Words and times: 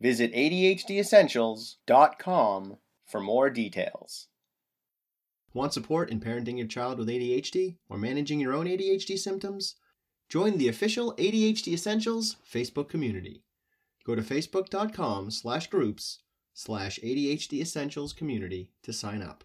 Visit 0.00 0.32
ADHDessentials.com 0.34 2.76
for 3.06 3.20
more 3.20 3.50
details. 3.50 4.28
Want 5.54 5.72
support 5.72 6.10
in 6.10 6.18
parenting 6.20 6.58
your 6.58 6.66
child 6.66 6.98
with 6.98 7.08
ADHD 7.08 7.76
or 7.88 7.96
managing 7.96 8.40
your 8.40 8.52
own 8.52 8.66
ADHD 8.66 9.18
symptoms? 9.18 9.76
Join 10.28 10.58
the 10.58 10.68
official 10.68 11.14
ADHD 11.14 11.72
Essentials 11.72 12.36
Facebook 12.46 12.90
community. 12.90 13.42
Go 14.04 14.14
to 14.14 14.20
facebook.com 14.22 15.30
slash 15.30 15.68
groups 15.68 16.18
slash 16.52 16.98
ADHD 17.02 17.60
Essentials 17.60 18.12
community 18.12 18.70
to 18.82 18.92
sign 18.92 19.22
up. 19.22 19.44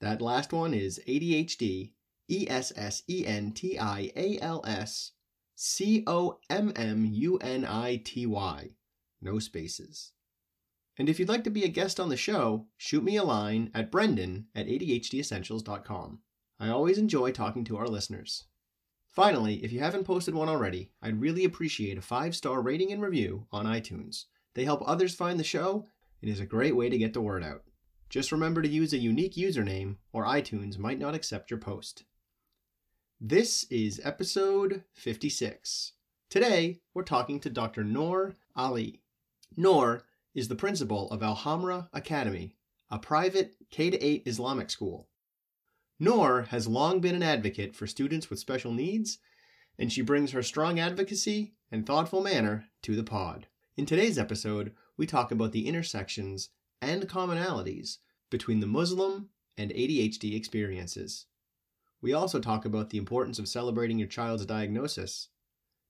That 0.00 0.20
last 0.20 0.52
one 0.52 0.74
is 0.74 1.00
ADHD 1.08 1.92
E 2.28 2.46
S 2.50 2.72
S 2.76 3.02
E 3.08 3.24
N 3.26 3.52
T 3.52 3.78
I 3.78 4.12
A 4.16 4.38
L 4.40 4.62
S 4.66 5.12
C 5.54 6.04
O 6.06 6.40
M 6.50 6.72
M 6.76 7.06
U 7.06 7.38
N 7.38 7.64
I 7.64 8.02
T 8.04 8.26
Y. 8.26 8.72
No 9.20 9.38
spaces. 9.38 10.12
And 10.98 11.08
if 11.08 11.18
you'd 11.18 11.28
like 11.28 11.44
to 11.44 11.50
be 11.50 11.64
a 11.64 11.68
guest 11.68 12.00
on 12.00 12.08
the 12.08 12.16
show, 12.16 12.66
shoot 12.76 13.04
me 13.04 13.16
a 13.16 13.24
line 13.24 13.70
at 13.74 13.90
brendan 13.90 14.46
at 14.54 14.66
ADHDessentials.com. 14.66 16.20
I 16.58 16.68
always 16.68 16.96
enjoy 16.96 17.32
talking 17.32 17.64
to 17.64 17.76
our 17.76 17.86
listeners. 17.86 18.44
Finally, 19.08 19.64
if 19.64 19.72
you 19.72 19.80
haven't 19.80 20.04
posted 20.04 20.34
one 20.34 20.48
already, 20.48 20.90
I'd 21.02 21.20
really 21.20 21.44
appreciate 21.44 21.98
a 21.98 22.02
five 22.02 22.34
star 22.34 22.60
rating 22.62 22.92
and 22.92 23.02
review 23.02 23.46
on 23.52 23.66
iTunes. 23.66 24.24
They 24.54 24.64
help 24.64 24.82
others 24.86 25.14
find 25.14 25.38
the 25.38 25.44
show 25.44 25.86
and 26.22 26.30
is 26.30 26.40
a 26.40 26.46
great 26.46 26.74
way 26.74 26.88
to 26.88 26.98
get 26.98 27.12
the 27.12 27.20
word 27.20 27.44
out. 27.44 27.62
Just 28.08 28.32
remember 28.32 28.62
to 28.62 28.68
use 28.68 28.92
a 28.92 28.98
unique 28.98 29.34
username, 29.34 29.96
or 30.12 30.24
iTunes 30.24 30.78
might 30.78 30.98
not 30.98 31.14
accept 31.14 31.50
your 31.50 31.58
post. 31.58 32.04
This 33.20 33.64
is 33.64 34.00
episode 34.04 34.84
56. 34.94 35.92
Today, 36.30 36.80
we're 36.94 37.02
talking 37.02 37.40
to 37.40 37.50
Dr. 37.50 37.84
Noor 37.84 38.34
Ali. 38.54 39.00
Noor 39.56 40.04
is 40.34 40.48
the 40.48 40.56
principal 40.56 41.10
of 41.10 41.22
Al 41.22 41.36
Hamra 41.36 41.88
Academy, 41.92 42.56
a 42.90 42.98
private 42.98 43.54
K 43.70 43.88
8 43.88 44.22
Islamic 44.26 44.70
school. 44.70 45.08
Noor 45.98 46.42
has 46.50 46.66
long 46.66 47.00
been 47.00 47.14
an 47.14 47.22
advocate 47.22 47.74
for 47.74 47.86
students 47.86 48.28
with 48.28 48.38
special 48.38 48.72
needs, 48.72 49.18
and 49.78 49.92
she 49.92 50.02
brings 50.02 50.32
her 50.32 50.42
strong 50.42 50.78
advocacy 50.78 51.54
and 51.70 51.86
thoughtful 51.86 52.22
manner 52.22 52.66
to 52.82 52.94
the 52.94 53.04
pod. 53.04 53.46
In 53.76 53.86
today's 53.86 54.18
episode, 54.18 54.74
we 54.96 55.06
talk 55.06 55.30
about 55.30 55.52
the 55.52 55.66
intersections 55.66 56.50
and 56.82 57.08
commonalities 57.08 57.98
between 58.30 58.60
the 58.60 58.66
Muslim 58.66 59.30
and 59.56 59.70
ADHD 59.70 60.36
experiences. 60.36 61.26
We 62.02 62.12
also 62.12 62.40
talk 62.40 62.64
about 62.64 62.90
the 62.90 62.98
importance 62.98 63.38
of 63.38 63.48
celebrating 63.48 63.98
your 63.98 64.08
child's 64.08 64.44
diagnosis, 64.44 65.28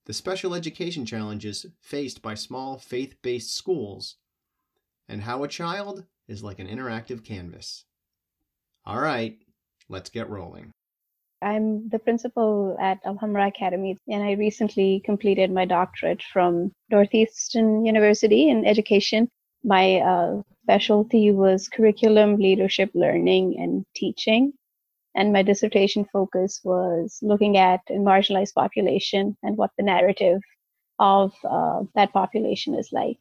the 0.06 0.12
special 0.12 0.54
education 0.54 1.04
challenges 1.04 1.66
faced 1.82 2.22
by 2.22 2.34
small 2.34 2.78
faith 2.78 3.16
based 3.22 3.54
schools, 3.54 4.16
and 5.08 5.22
how 5.22 5.44
a 5.44 5.48
child 5.48 6.04
is 6.28 6.42
like 6.42 6.58
an 6.58 6.68
interactive 6.68 7.25
canvas. 7.25 7.84
All 8.84 9.00
right, 9.00 9.36
let's 9.88 10.10
get 10.10 10.31
rolling. 10.31 10.72
I'm 11.42 11.88
the 11.88 11.98
principal 11.98 12.76
at 12.81 12.98
Al 13.04 13.16
Hamra 13.16 13.48
Academy, 13.48 13.98
and 14.08 14.22
I 14.22 14.32
recently 14.32 15.03
completed 15.04 15.50
my 15.50 15.64
doctorate 15.64 16.22
from 16.22 16.72
Northeastern 16.91 17.84
University 17.84 18.48
in 18.48 18.64
education. 18.64 19.28
My 19.62 19.97
uh, 19.97 20.42
specialty 20.62 21.32
was 21.32 21.69
curriculum, 21.69 22.36
leadership, 22.36 22.91
learning, 22.94 23.56
and 23.58 23.84
teaching. 23.94 24.52
And 25.16 25.32
my 25.32 25.43
dissertation 25.43 26.04
focus 26.12 26.60
was 26.62 27.19
looking 27.22 27.56
at 27.56 27.81
a 27.88 27.94
marginalized 27.94 28.54
population 28.54 29.37
and 29.43 29.56
what 29.56 29.71
the 29.77 29.82
narrative 29.82 30.41
of 30.99 31.32
uh, 31.43 31.82
that 31.94 32.12
population 32.12 32.75
is 32.75 32.91
like. 32.93 33.19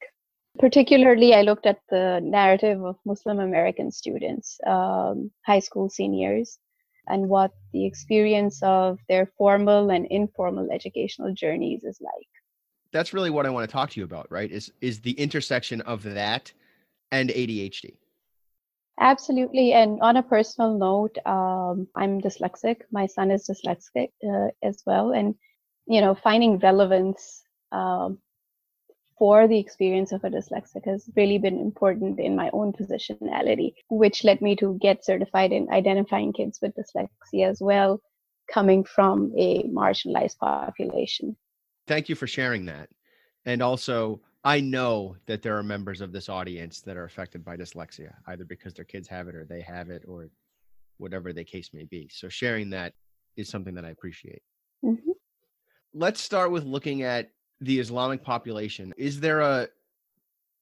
Particularly, 0.59 1.33
I 1.33 1.41
looked 1.41 1.65
at 1.65 1.79
the 1.89 2.19
narrative 2.21 2.83
of 2.83 2.97
Muslim 3.05 3.39
American 3.39 3.91
students, 3.91 4.57
um, 4.67 5.31
high 5.45 5.59
school 5.59 5.89
seniors, 5.89 6.59
and 7.07 7.29
what 7.29 7.51
the 7.71 7.85
experience 7.85 8.61
of 8.61 8.99
their 9.07 9.31
formal 9.37 9.89
and 9.89 10.05
informal 10.07 10.69
educational 10.71 11.33
journeys 11.33 11.83
is 11.83 11.99
like. 12.01 12.27
That's 12.91 13.13
really 13.13 13.29
what 13.29 13.45
I 13.45 13.49
want 13.49 13.69
to 13.69 13.71
talk 13.71 13.89
to 13.91 13.99
you 13.99 14.05
about, 14.05 14.27
right? 14.29 14.51
Is 14.51 14.71
is 14.81 14.99
the 15.01 15.11
intersection 15.11 15.81
of 15.81 16.03
that 16.03 16.51
and 17.11 17.29
ADHD? 17.29 17.95
Absolutely. 18.99 19.73
And 19.73 19.99
on 20.01 20.17
a 20.17 20.23
personal 20.23 20.77
note, 20.77 21.17
um, 21.25 21.87
I'm 21.95 22.21
dyslexic. 22.21 22.77
My 22.91 23.07
son 23.07 23.29
is 23.29 23.47
dyslexic 23.47 24.11
uh, 24.25 24.51
as 24.63 24.83
well, 24.85 25.11
and 25.11 25.35
you 25.87 26.01
know, 26.01 26.15
finding 26.15 26.57
relevance 26.59 27.43
um, 27.71 28.19
for 29.17 29.47
the 29.47 29.59
experience 29.59 30.11
of 30.11 30.23
a 30.23 30.29
dyslexic 30.29 30.85
has 30.85 31.09
really 31.15 31.37
been 31.37 31.59
important 31.59 32.19
in 32.19 32.35
my 32.35 32.49
own 32.53 32.73
positionality, 32.73 33.73
which 33.89 34.23
led 34.23 34.41
me 34.41 34.55
to 34.57 34.77
get 34.81 35.05
certified 35.05 35.51
in 35.51 35.69
identifying 35.71 36.33
kids 36.33 36.59
with 36.61 36.73
dyslexia 36.75 37.49
as 37.49 37.59
well, 37.61 38.01
coming 38.51 38.83
from 38.83 39.31
a 39.37 39.63
marginalized 39.63 40.37
population. 40.37 41.35
Thank 41.87 42.09
you 42.09 42.15
for 42.15 42.27
sharing 42.27 42.65
that. 42.65 42.89
And 43.45 43.61
also, 43.61 44.19
I 44.45 44.59
know 44.59 45.15
that 45.25 45.41
there 45.41 45.57
are 45.57 45.63
members 45.63 46.01
of 46.01 46.11
this 46.11 46.29
audience 46.29 46.81
that 46.81 46.97
are 46.97 47.05
affected 47.05 47.43
by 47.43 47.57
dyslexia, 47.57 48.13
either 48.27 48.45
because 48.45 48.75
their 48.75 48.85
kids 48.85 49.07
have 49.07 49.27
it 49.27 49.33
or 49.33 49.43
they 49.43 49.61
have 49.61 49.89
it 49.89 50.03
or 50.07 50.29
whatever 50.97 51.33
the 51.33 51.43
case 51.43 51.71
may 51.73 51.85
be. 51.85 52.07
So 52.13 52.29
sharing 52.29 52.69
that 52.69 52.93
is 53.35 53.49
something 53.49 53.73
that 53.73 53.85
I 53.85 53.89
appreciate. 53.89 54.43
Mm-hmm. 54.83 55.11
Let's 55.95 56.21
start 56.21 56.51
with 56.51 56.63
looking 56.63 57.01
at 57.01 57.31
the 57.59 57.79
Islamic 57.79 58.21
population. 58.23 58.93
Is 58.97 59.19
there 59.19 59.41
a 59.41 59.67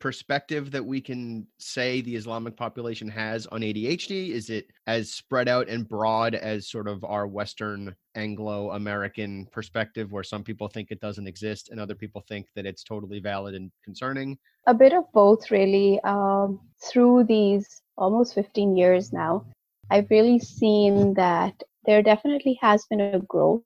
perspective 0.03 0.69
that 0.69 0.85
we 0.85 0.99
can 0.99 1.47
say 1.59 2.01
the 2.01 2.13
Islamic 2.13 2.57
population 2.57 3.07
has 3.07 3.47
on 3.47 3.61
ADHD? 3.61 4.31
Is 4.31 4.49
it 4.49 4.67
as 4.85 5.13
spread 5.13 5.47
out 5.47 5.69
and 5.69 5.87
broad 5.87 6.35
as 6.35 6.69
sort 6.69 6.89
of 6.89 7.05
our 7.05 7.25
Western 7.25 7.95
Anglo 8.13 8.71
American 8.71 9.47
perspective, 9.53 10.11
where 10.11 10.25
some 10.25 10.43
people 10.43 10.67
think 10.67 10.91
it 10.91 10.99
doesn't 10.99 11.25
exist 11.25 11.69
and 11.69 11.79
other 11.79 11.95
people 11.95 12.21
think 12.27 12.47
that 12.53 12.65
it's 12.65 12.83
totally 12.83 13.21
valid 13.21 13.55
and 13.55 13.71
concerning? 13.81 14.37
A 14.67 14.73
bit 14.73 14.91
of 14.91 15.05
both, 15.13 15.49
really. 15.49 16.01
Um, 16.03 16.59
through 16.83 17.23
these 17.23 17.81
almost 17.97 18.35
15 18.35 18.75
years 18.75 19.13
now, 19.13 19.45
I've 19.89 20.09
really 20.09 20.39
seen 20.39 21.13
that 21.13 21.63
there 21.85 22.03
definitely 22.03 22.59
has 22.59 22.85
been 22.89 22.99
a 22.99 23.19
growth 23.19 23.63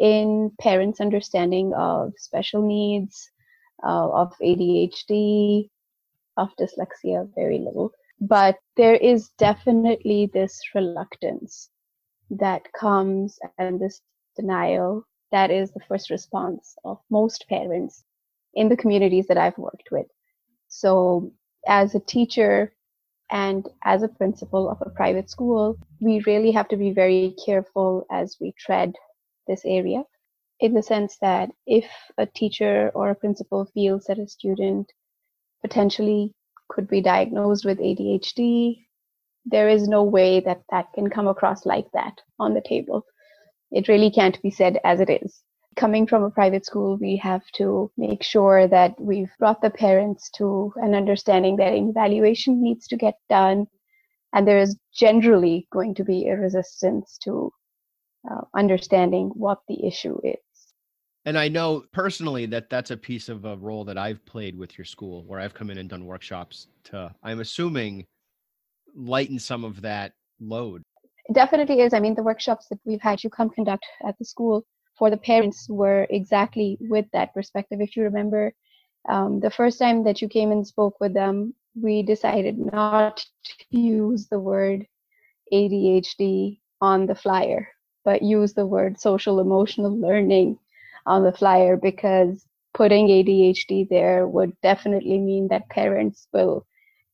in 0.00 0.50
parents' 0.60 1.00
understanding 1.00 1.72
of 1.74 2.12
special 2.16 2.66
needs, 2.66 3.30
uh, 3.84 4.08
of 4.10 4.32
ADHD, 4.42 5.70
of 6.36 6.50
dyslexia, 6.56 7.28
very 7.34 7.58
little. 7.58 7.92
But 8.20 8.58
there 8.76 8.96
is 8.96 9.30
definitely 9.38 10.30
this 10.32 10.60
reluctance 10.74 11.70
that 12.30 12.72
comes 12.72 13.38
and 13.58 13.80
this 13.80 14.00
denial 14.36 15.06
that 15.32 15.50
is 15.50 15.72
the 15.72 15.80
first 15.88 16.10
response 16.10 16.76
of 16.84 16.98
most 17.10 17.46
parents 17.48 18.04
in 18.54 18.68
the 18.68 18.76
communities 18.76 19.26
that 19.26 19.38
I've 19.38 19.58
worked 19.58 19.88
with. 19.90 20.06
So, 20.68 21.32
as 21.66 21.94
a 21.94 22.00
teacher 22.00 22.72
and 23.30 23.68
as 23.84 24.02
a 24.02 24.08
principal 24.08 24.70
of 24.70 24.78
a 24.80 24.90
private 24.90 25.28
school, 25.30 25.78
we 26.00 26.20
really 26.26 26.52
have 26.52 26.68
to 26.68 26.76
be 26.76 26.92
very 26.92 27.34
careful 27.44 28.06
as 28.10 28.36
we 28.40 28.52
tread 28.52 28.94
this 29.46 29.64
area 29.64 30.04
in 30.60 30.74
the 30.74 30.82
sense 30.82 31.18
that 31.18 31.50
if 31.66 31.86
a 32.18 32.26
teacher 32.26 32.90
or 32.94 33.10
a 33.10 33.14
principal 33.14 33.66
feels 33.74 34.04
that 34.04 34.18
a 34.18 34.26
student 34.26 34.92
potentially 35.66 36.32
could 36.68 36.88
be 36.88 37.00
diagnosed 37.00 37.64
with 37.64 37.78
ADHD, 37.78 38.84
there 39.44 39.68
is 39.68 39.88
no 39.88 40.02
way 40.02 40.40
that 40.40 40.62
that 40.70 40.92
can 40.94 41.08
come 41.10 41.28
across 41.28 41.66
like 41.66 41.90
that 41.92 42.14
on 42.38 42.54
the 42.54 42.68
table. 42.68 43.04
It 43.72 43.88
really 43.88 44.10
can't 44.10 44.40
be 44.42 44.50
said 44.50 44.78
as 44.84 45.00
it 45.00 45.10
is. 45.10 45.42
Coming 45.76 46.06
from 46.06 46.22
a 46.22 46.30
private 46.30 46.64
school, 46.64 46.96
we 47.00 47.16
have 47.16 47.42
to 47.56 47.90
make 47.96 48.22
sure 48.22 48.68
that 48.68 48.94
we've 49.00 49.32
brought 49.40 49.60
the 49.60 49.70
parents 49.70 50.30
to 50.36 50.72
an 50.76 50.94
understanding 50.94 51.56
that 51.56 51.74
an 51.74 51.90
evaluation 51.90 52.62
needs 52.62 52.86
to 52.88 52.96
get 52.96 53.16
done. 53.28 53.66
And 54.32 54.46
there 54.46 54.58
is 54.58 54.78
generally 54.94 55.66
going 55.72 55.94
to 55.96 56.04
be 56.04 56.28
a 56.28 56.36
resistance 56.36 57.18
to 57.24 57.52
uh, 58.30 58.42
understanding 58.54 59.30
what 59.34 59.58
the 59.68 59.84
issue 59.86 60.18
is. 60.24 60.45
And 61.26 61.36
I 61.36 61.48
know 61.48 61.84
personally 61.92 62.46
that 62.46 62.70
that's 62.70 62.92
a 62.92 62.96
piece 62.96 63.28
of 63.28 63.44
a 63.44 63.56
role 63.56 63.84
that 63.84 63.98
I've 63.98 64.24
played 64.26 64.56
with 64.56 64.78
your 64.78 64.84
school 64.84 65.24
where 65.26 65.40
I've 65.40 65.54
come 65.54 65.70
in 65.70 65.78
and 65.78 65.88
done 65.88 66.06
workshops 66.06 66.68
to, 66.84 67.12
I'm 67.24 67.40
assuming, 67.40 68.06
lighten 68.94 69.40
some 69.40 69.64
of 69.64 69.82
that 69.82 70.12
load. 70.40 70.82
It 71.28 71.34
definitely 71.34 71.80
is. 71.80 71.92
I 71.92 71.98
mean, 71.98 72.14
the 72.14 72.22
workshops 72.22 72.68
that 72.68 72.78
we've 72.84 73.02
had 73.02 73.24
you 73.24 73.28
come 73.28 73.50
conduct 73.50 73.84
at 74.06 74.16
the 74.18 74.24
school 74.24 74.64
for 74.96 75.10
the 75.10 75.16
parents 75.16 75.68
were 75.68 76.06
exactly 76.10 76.78
with 76.80 77.06
that 77.12 77.34
perspective. 77.34 77.80
If 77.80 77.96
you 77.96 78.04
remember, 78.04 78.54
um, 79.08 79.40
the 79.40 79.50
first 79.50 79.80
time 79.80 80.04
that 80.04 80.22
you 80.22 80.28
came 80.28 80.52
and 80.52 80.64
spoke 80.64 81.00
with 81.00 81.12
them, 81.12 81.54
we 81.74 82.04
decided 82.04 82.56
not 82.56 83.26
to 83.44 83.76
use 83.76 84.28
the 84.28 84.38
word 84.38 84.86
ADHD 85.52 86.60
on 86.80 87.06
the 87.06 87.16
flyer, 87.16 87.68
but 88.04 88.22
use 88.22 88.54
the 88.54 88.64
word 88.64 89.00
social 89.00 89.40
emotional 89.40 89.94
learning 89.98 90.58
on 91.06 91.24
the 91.24 91.32
flyer 91.32 91.76
because 91.76 92.46
putting 92.74 93.08
ADHD 93.08 93.88
there 93.88 94.28
would 94.28 94.52
definitely 94.62 95.18
mean 95.18 95.48
that 95.48 95.68
parents 95.70 96.28
will 96.32 96.66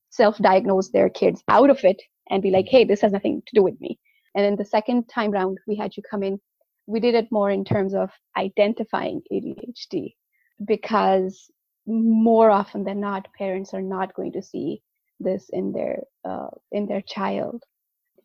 self 0.09 0.37
diagnose 0.39 0.89
their 0.91 1.09
kids 1.09 1.43
out 1.49 1.69
of 1.69 1.83
it 1.83 2.01
and 2.29 2.43
be 2.43 2.51
like, 2.51 2.67
hey, 2.69 2.85
this 2.85 3.01
has 3.01 3.11
nothing 3.13 3.41
to 3.47 3.55
do 3.55 3.63
with 3.63 3.79
me. 3.81 3.99
And 4.35 4.45
then 4.45 4.55
the 4.57 4.65
second 4.65 5.07
time 5.09 5.31
round, 5.31 5.59
we 5.67 5.75
had 5.75 5.95
you 5.97 6.03
come 6.09 6.23
in, 6.23 6.39
we 6.87 6.99
did 6.99 7.15
it 7.15 7.31
more 7.31 7.51
in 7.51 7.65
terms 7.65 7.93
of 7.95 8.09
identifying 8.37 9.21
ADHD 9.31 10.13
because 10.65 11.51
more 11.87 12.51
often 12.51 12.83
than 12.83 12.99
not, 12.99 13.27
parents 13.37 13.73
are 13.73 13.81
not 13.81 14.13
going 14.15 14.33
to 14.33 14.41
see 14.41 14.81
this 15.19 15.49
in 15.51 15.71
their 15.73 15.99
uh, 16.25 16.49
in 16.71 16.87
their 16.87 17.01
child 17.01 17.63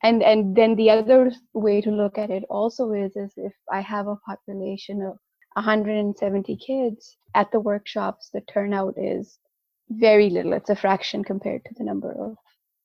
and 0.03 0.23
and 0.23 0.56
then 0.56 0.76
the 0.76 0.91
other 0.91 1.32
way 1.55 1.81
to 1.81 1.91
look 1.91 2.19
at 2.19 2.31
it 2.31 2.44
also 2.50 2.93
is 2.93 3.17
is 3.17 3.32
if 3.37 3.53
i 3.73 3.81
have 3.81 4.06
a 4.06 4.17
population 4.26 5.03
of 5.03 5.19
170 5.58 6.56
kids 6.56 7.16
at 7.34 7.50
the 7.50 7.58
workshops 7.58 8.31
the 8.32 8.40
turnout 8.43 8.94
is 8.96 9.38
very 9.90 10.31
little. 10.31 10.52
It's 10.52 10.70
a 10.70 10.76
fraction 10.76 11.25
compared 11.25 11.64
to 11.64 11.75
the 11.76 11.82
number 11.82 12.12
of 12.12 12.37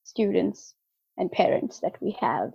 students 0.03 0.73
and 1.15 1.31
parents 1.31 1.81
that 1.81 2.01
we 2.01 2.17
have. 2.19 2.51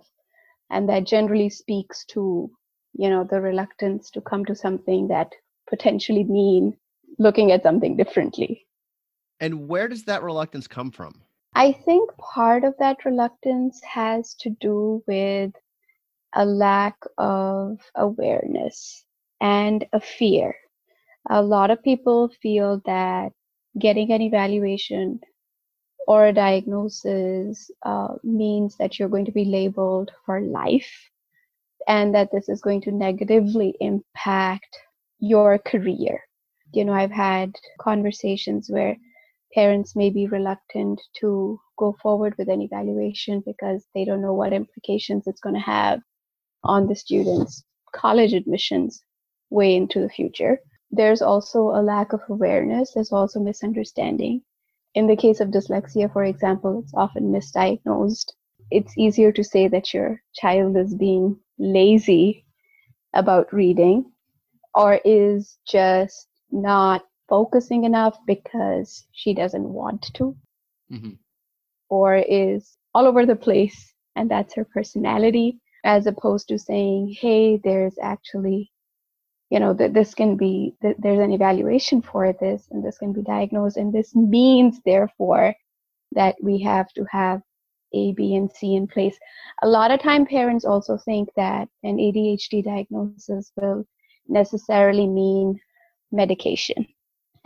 And 0.69 0.89
that 0.89 1.05
generally 1.05 1.49
speaks 1.49 2.03
to 2.07 2.51
you 2.93 3.09
know 3.09 3.23
the 3.23 3.39
reluctance 3.39 4.09
to 4.11 4.21
come 4.21 4.43
to 4.45 4.55
something 4.55 5.07
that 5.07 5.31
potentially 5.69 6.25
mean 6.25 6.75
looking 7.17 7.53
at 7.53 7.63
something 7.63 7.95
differently. 7.95 8.67
And 9.39 9.69
where 9.69 9.87
does 9.87 10.03
that 10.03 10.21
reluctance 10.21 10.67
come 10.67 10.91
from? 10.91 11.13
I 11.53 11.71
think 11.71 12.09
part 12.17 12.65
of 12.65 12.75
that 12.79 13.05
reluctance 13.05 13.81
has 13.83 14.35
to 14.41 14.49
do 14.49 15.01
with 15.07 15.53
a 16.33 16.45
lack 16.45 16.97
of 17.17 17.79
awareness 17.95 19.05
and 19.41 19.85
a 19.93 19.99
fear. 19.99 20.55
A 21.29 21.41
lot 21.41 21.71
of 21.71 21.83
people 21.83 22.29
feel 22.41 22.81
that 22.85 23.31
getting 23.79 24.11
an 24.11 24.21
evaluation 24.21 25.19
or 26.07 26.27
a 26.27 26.33
diagnosis 26.33 27.69
uh, 27.85 28.15
means 28.23 28.75
that 28.77 28.97
you're 28.97 29.09
going 29.09 29.25
to 29.25 29.31
be 29.31 29.45
labeled 29.45 30.11
for 30.25 30.41
life 30.41 30.91
and 31.87 32.13
that 32.15 32.29
this 32.31 32.49
is 32.49 32.61
going 32.61 32.81
to 32.81 32.91
negatively 32.91 33.75
impact 33.79 34.77
your 35.19 35.59
career. 35.59 36.21
You 36.73 36.85
know, 36.85 36.93
I've 36.93 37.11
had 37.11 37.53
conversations 37.79 38.69
where 38.69 38.97
parents 39.53 39.95
may 39.95 40.09
be 40.09 40.27
reluctant 40.27 41.01
to 41.19 41.59
go 41.77 41.95
forward 42.01 42.35
with 42.37 42.49
an 42.49 42.61
evaluation 42.61 43.43
because 43.45 43.85
they 43.95 44.05
don't 44.05 44.21
know 44.21 44.33
what 44.33 44.53
implications 44.53 45.27
it's 45.27 45.41
going 45.41 45.55
to 45.55 45.61
have 45.61 45.99
on 46.63 46.87
the 46.87 46.95
students' 46.95 47.63
college 47.93 48.33
admissions 48.33 49.03
way 49.49 49.75
into 49.75 49.99
the 50.01 50.09
future. 50.09 50.59
There's 50.91 51.21
also 51.21 51.69
a 51.69 51.81
lack 51.81 52.13
of 52.13 52.21
awareness, 52.29 52.93
there's 52.93 53.11
also 53.11 53.39
misunderstanding. 53.39 54.41
In 54.95 55.07
the 55.07 55.15
case 55.15 55.39
of 55.39 55.49
dyslexia, 55.49 56.11
for 56.11 56.23
example, 56.23 56.81
it's 56.83 56.93
often 56.95 57.31
misdiagnosed. 57.31 58.31
It's 58.71 58.97
easier 58.97 59.31
to 59.31 59.43
say 59.43 59.67
that 59.67 59.93
your 59.93 60.21
child 60.33 60.77
is 60.77 60.95
being 60.95 61.39
lazy 61.59 62.45
about 63.13 63.53
reading 63.53 64.11
or 64.73 64.99
is 65.05 65.57
just 65.67 66.27
not 66.51 67.03
focusing 67.27 67.83
enough 67.83 68.17
because 68.25 69.05
she 69.11 69.33
doesn't 69.33 69.67
want 69.67 70.01
to 70.15 70.35
mm-hmm. 70.91 71.11
or 71.89 72.15
is 72.15 72.77
all 72.93 73.05
over 73.05 73.25
the 73.25 73.35
place 73.35 73.93
and 74.15 74.29
that's 74.29 74.55
her 74.55 74.65
personality 74.65 75.59
as 75.85 76.07
opposed 76.07 76.47
to 76.47 76.57
saying 76.57 77.15
hey 77.19 77.57
there's 77.63 77.95
actually 78.01 78.71
you 79.49 79.59
know 79.59 79.73
that 79.73 79.93
this 79.93 80.13
can 80.13 80.35
be 80.35 80.73
that 80.81 80.95
there's 80.99 81.19
an 81.19 81.31
evaluation 81.31 82.01
for 82.01 82.33
this 82.33 82.67
and 82.71 82.83
this 82.83 82.97
can 82.97 83.13
be 83.13 83.21
diagnosed 83.21 83.77
and 83.77 83.93
this 83.93 84.15
means 84.15 84.79
therefore 84.85 85.53
that 86.11 86.35
we 86.41 86.61
have 86.61 86.91
to 86.93 87.05
have 87.11 87.41
a 87.93 88.13
b 88.13 88.35
and 88.35 88.51
c 88.51 88.75
in 88.75 88.87
place 88.87 89.17
a 89.63 89.67
lot 89.67 89.91
of 89.91 89.99
time 89.99 90.25
parents 90.25 90.65
also 90.65 90.97
think 90.97 91.29
that 91.35 91.67
an 91.83 91.97
adhd 91.97 92.63
diagnosis 92.63 93.51
will 93.55 93.83
necessarily 94.27 95.07
mean 95.07 95.59
medication 96.11 96.85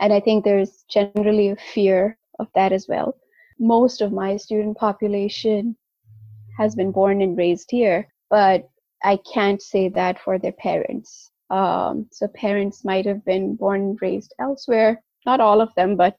and 0.00 0.12
I 0.12 0.20
think 0.20 0.44
there's 0.44 0.84
generally 0.88 1.50
a 1.50 1.56
fear 1.56 2.18
of 2.38 2.48
that 2.54 2.72
as 2.72 2.86
well. 2.88 3.16
Most 3.58 4.00
of 4.00 4.12
my 4.12 4.36
student 4.36 4.76
population 4.76 5.76
has 6.58 6.74
been 6.74 6.92
born 6.92 7.22
and 7.22 7.36
raised 7.36 7.70
here, 7.70 8.08
but 8.30 8.68
I 9.02 9.18
can't 9.32 9.62
say 9.62 9.88
that 9.90 10.18
for 10.20 10.38
their 10.38 10.52
parents. 10.52 11.30
Um, 11.50 12.06
so 12.10 12.28
parents 12.28 12.84
might 12.84 13.06
have 13.06 13.24
been 13.24 13.56
born 13.56 13.80
and 13.82 14.02
raised 14.02 14.34
elsewhere. 14.38 15.02
Not 15.26 15.40
all 15.40 15.60
of 15.60 15.74
them, 15.74 15.96
but 15.96 16.16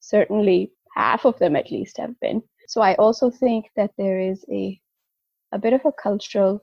certainly 0.00 0.72
half 0.94 1.24
of 1.24 1.38
them 1.38 1.56
at 1.56 1.70
least 1.70 1.98
have 1.98 2.18
been. 2.20 2.42
So 2.68 2.80
I 2.80 2.94
also 2.96 3.30
think 3.30 3.66
that 3.76 3.92
there 3.98 4.20
is 4.20 4.44
a 4.50 4.80
a 5.52 5.58
bit 5.58 5.72
of 5.72 5.84
a 5.84 5.92
cultural 5.92 6.60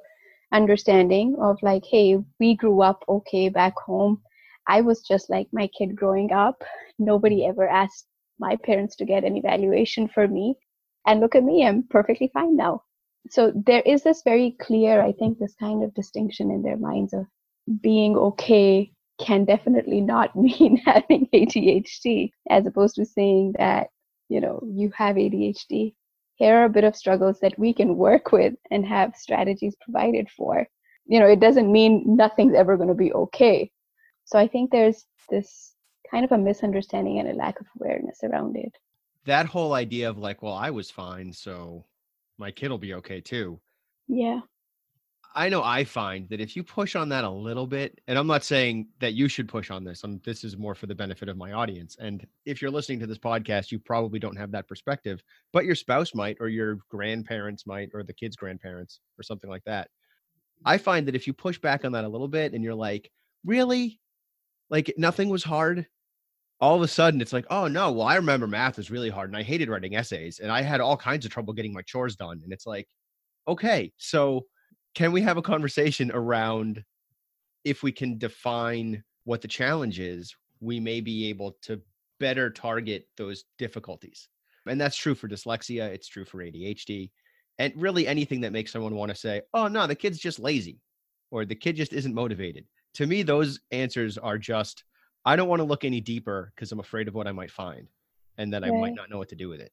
understanding 0.52 1.38
of 1.40 1.58
like, 1.62 1.86
hey, 1.86 2.18
we 2.40 2.56
grew 2.56 2.82
up 2.82 3.04
okay 3.08 3.50
back 3.50 3.74
home. 3.78 4.22
I 4.68 4.82
was 4.82 5.02
just 5.02 5.30
like 5.30 5.48
my 5.52 5.68
kid 5.68 5.96
growing 5.96 6.32
up. 6.32 6.64
Nobody 7.00 7.46
ever 7.46 7.68
asked 7.68 8.08
my 8.38 8.58
parents 8.58 8.96
to 8.98 9.06
get 9.06 9.24
an 9.24 9.38
evaluation 9.38 10.08
for 10.08 10.28
me. 10.28 10.56
And 11.08 11.20
look 11.20 11.36
at 11.36 11.44
me, 11.44 11.66
I'm 11.66 11.84
perfectly 11.90 12.30
fine 12.34 12.56
now. 12.56 12.84
So 13.30 13.52
there 13.56 13.82
is 13.86 14.04
this 14.04 14.22
very 14.24 14.56
clear, 14.60 15.02
I 15.02 15.14
think, 15.14 15.38
this 15.40 15.56
kind 15.56 15.84
of 15.84 15.94
distinction 15.94 16.52
in 16.52 16.62
their 16.62 16.78
minds 16.78 17.14
of 17.14 17.26
being 17.82 18.16
okay 18.16 18.92
can 19.20 19.46
definitely 19.46 20.02
not 20.02 20.36
mean 20.36 20.78
having 20.78 21.28
ADHD, 21.34 22.32
as 22.50 22.66
opposed 22.66 22.96
to 22.96 23.06
saying 23.06 23.54
that, 23.58 23.88
you 24.30 24.42
know, 24.42 24.62
you 24.66 24.92
have 24.96 25.16
ADHD. 25.16 25.94
Here 26.36 26.56
are 26.56 26.66
a 26.66 26.70
bit 26.70 26.84
of 26.84 26.96
struggles 26.96 27.40
that 27.42 27.58
we 27.60 27.74
can 27.74 27.96
work 27.96 28.32
with 28.32 28.56
and 28.72 28.86
have 28.86 29.16
strategies 29.16 29.76
provided 29.82 30.28
for. 30.36 30.68
You 31.06 31.20
know, 31.20 31.28
it 31.28 31.40
doesn't 31.40 31.72
mean 31.72 32.04
nothing's 32.16 32.56
ever 32.56 32.78
going 32.78 32.90
to 32.90 32.96
be 32.96 33.14
okay. 33.14 33.72
So 34.26 34.40
I 34.40 34.48
think 34.48 34.72
there's 34.72 35.06
this 35.30 35.76
kind 36.10 36.26
of 36.26 36.32
a 36.32 36.38
misunderstanding 36.38 37.20
and 37.20 37.30
a 37.30 37.34
lack 37.34 37.60
of 37.60 37.68
awareness 37.80 38.20
around 38.24 38.58
it. 38.58 38.76
That 39.26 39.46
whole 39.46 39.74
idea 39.74 40.10
of 40.10 40.18
like, 40.18 40.42
well, 40.42 40.54
I 40.54 40.72
was 40.72 40.90
fine, 40.90 41.32
so 41.32 41.86
my 42.38 42.50
kid 42.50 42.72
will 42.72 42.80
be 42.80 42.96
okay 42.96 43.22
too. 43.22 43.60
Yeah. 44.08 44.42
I 45.34 45.50
know 45.50 45.64
I 45.64 45.84
find 45.84 46.28
that 46.30 46.42
if 46.42 46.56
you 46.56 46.64
push 46.64 46.96
on 46.96 47.10
that 47.10 47.24
a 47.24 47.30
little 47.30 47.68
bit, 47.68 48.02
and 48.08 48.18
I'm 48.18 48.28
not 48.28 48.44
saying 48.44 48.88
that 49.00 49.14
you 49.14 49.28
should 49.28 49.48
push 49.48 49.72
on 49.72 49.84
this, 49.84 50.04
I'm, 50.04 50.20
this 50.26 50.44
is 50.44 50.58
more 50.58 50.76
for 50.76 50.88
the 50.88 50.96
benefit 50.96 51.30
of 51.30 51.38
my 51.38 51.54
audience. 51.54 51.96
And 52.00 52.26
if 52.46 52.62
you're 52.62 52.72
listening 52.72 53.00
to 53.00 53.08
this 53.08 53.18
podcast, 53.18 53.72
you 53.72 53.80
probably 53.80 54.20
don't 54.20 54.36
have 54.36 54.52
that 54.52 54.68
perspective, 54.68 55.24
but 55.54 55.66
your 55.66 55.76
spouse 55.76 56.14
might, 56.14 56.38
or 56.40 56.50
your 56.50 56.80
grandparents 56.90 57.66
might, 57.66 57.90
or 57.94 58.04
the 58.04 58.14
kid's 58.14 58.36
grandparents, 58.36 59.00
or 59.18 59.24
something 59.24 59.50
like 59.50 59.64
that. 59.66 59.90
I 60.66 60.78
find 60.78 61.08
that 61.08 61.16
if 61.16 61.28
you 61.28 61.34
push 61.34 61.58
back 61.60 61.86
on 61.86 61.94
that 61.94 62.04
a 62.04 62.10
little 62.10 62.28
bit 62.28 62.54
and 62.54 62.64
you're 62.64 62.76
like, 62.76 63.10
really? 63.46 64.02
like 64.72 64.92
nothing 64.98 65.30
was 65.30 65.44
hard 65.44 65.86
all 66.60 66.76
of 66.76 66.82
a 66.82 66.88
sudden 66.88 67.22
it's 67.22 67.34
like 67.34 67.46
oh 67.52 67.68
no 67.68 67.92
well 67.92 68.08
i 68.08 68.16
remember 68.16 68.48
math 68.48 68.78
was 68.78 68.90
really 68.90 69.10
hard 69.10 69.30
and 69.30 69.38
i 69.38 69.44
hated 69.44 69.70
writing 69.70 69.96
essays 69.96 70.40
and 70.40 70.52
i 70.52 70.62
had 70.62 70.82
all 70.82 70.98
kinds 70.98 71.26
of 71.26 71.32
trouble 71.32 71.54
getting 71.54 71.74
my 71.74 71.82
chores 71.84 72.16
done 72.16 72.40
and 72.44 72.52
it's 72.52 72.66
like 72.66 72.88
okay 73.48 73.92
so 73.98 74.46
can 74.94 75.12
we 75.12 75.22
have 75.22 75.38
a 75.38 75.42
conversation 75.42 76.12
around 76.14 76.84
if 77.64 77.84
we 77.84 77.92
can 77.92 78.18
define 78.18 79.04
what 79.24 79.42
the 79.42 79.48
challenge 79.48 80.00
is 80.00 80.36
we 80.60 80.80
may 80.80 81.02
be 81.02 81.30
able 81.30 81.58
to 81.62 81.82
better 82.20 82.50
target 82.50 83.08
those 83.18 83.46
difficulties 83.58 84.30
and 84.68 84.80
that's 84.80 84.98
true 84.98 85.16
for 85.16 85.28
dyslexia 85.28 85.90
it's 85.90 86.08
true 86.08 86.26
for 86.26 86.40
adhd 86.40 87.10
and 87.60 87.74
really 87.76 88.08
anything 88.08 88.42
that 88.42 88.52
makes 88.52 88.72
someone 88.72 88.96
want 88.96 89.10
to 89.10 89.16
say 89.16 89.42
oh 89.54 89.68
no 89.68 89.88
the 89.88 89.96
kid's 89.96 90.20
just 90.20 90.40
lazy 90.40 90.80
or 91.32 91.46
the 91.46 91.56
kid 91.56 91.76
just 91.76 91.94
isn't 91.94 92.14
motivated 92.14 92.66
to 92.96 93.08
me, 93.08 93.24
those 93.24 93.60
answers 93.72 94.18
are 94.18 94.38
just, 94.38 94.84
I 95.26 95.36
don't 95.36 95.48
want 95.48 95.60
to 95.60 95.66
look 95.66 95.86
any 95.86 96.02
deeper 96.02 96.52
because 96.56 96.72
I'm 96.72 96.80
afraid 96.80 97.08
of 97.08 97.14
what 97.14 97.28
I 97.28 97.32
might 97.32 97.52
find 97.52 97.88
and 98.38 98.54
that 98.54 98.64
right. 98.64 98.72
I 98.72 98.80
might 98.80 98.94
not 98.94 99.10
know 99.10 99.18
what 99.18 99.30
to 99.30 99.36
do 99.36 99.50
with 99.50 99.62
it. 99.62 99.72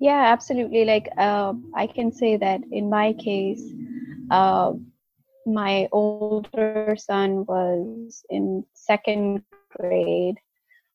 Yeah, 0.00 0.24
absolutely. 0.32 0.84
Like, 0.84 1.08
um, 1.18 1.72
I 1.76 1.86
can 1.86 2.12
say 2.12 2.36
that 2.38 2.62
in 2.72 2.90
my 2.90 3.12
case, 3.14 3.62
uh, 4.30 4.72
my 5.46 5.88
older 5.92 6.96
son 6.98 7.44
was 7.46 8.24
in 8.30 8.64
second 8.74 9.44
grade 9.70 10.36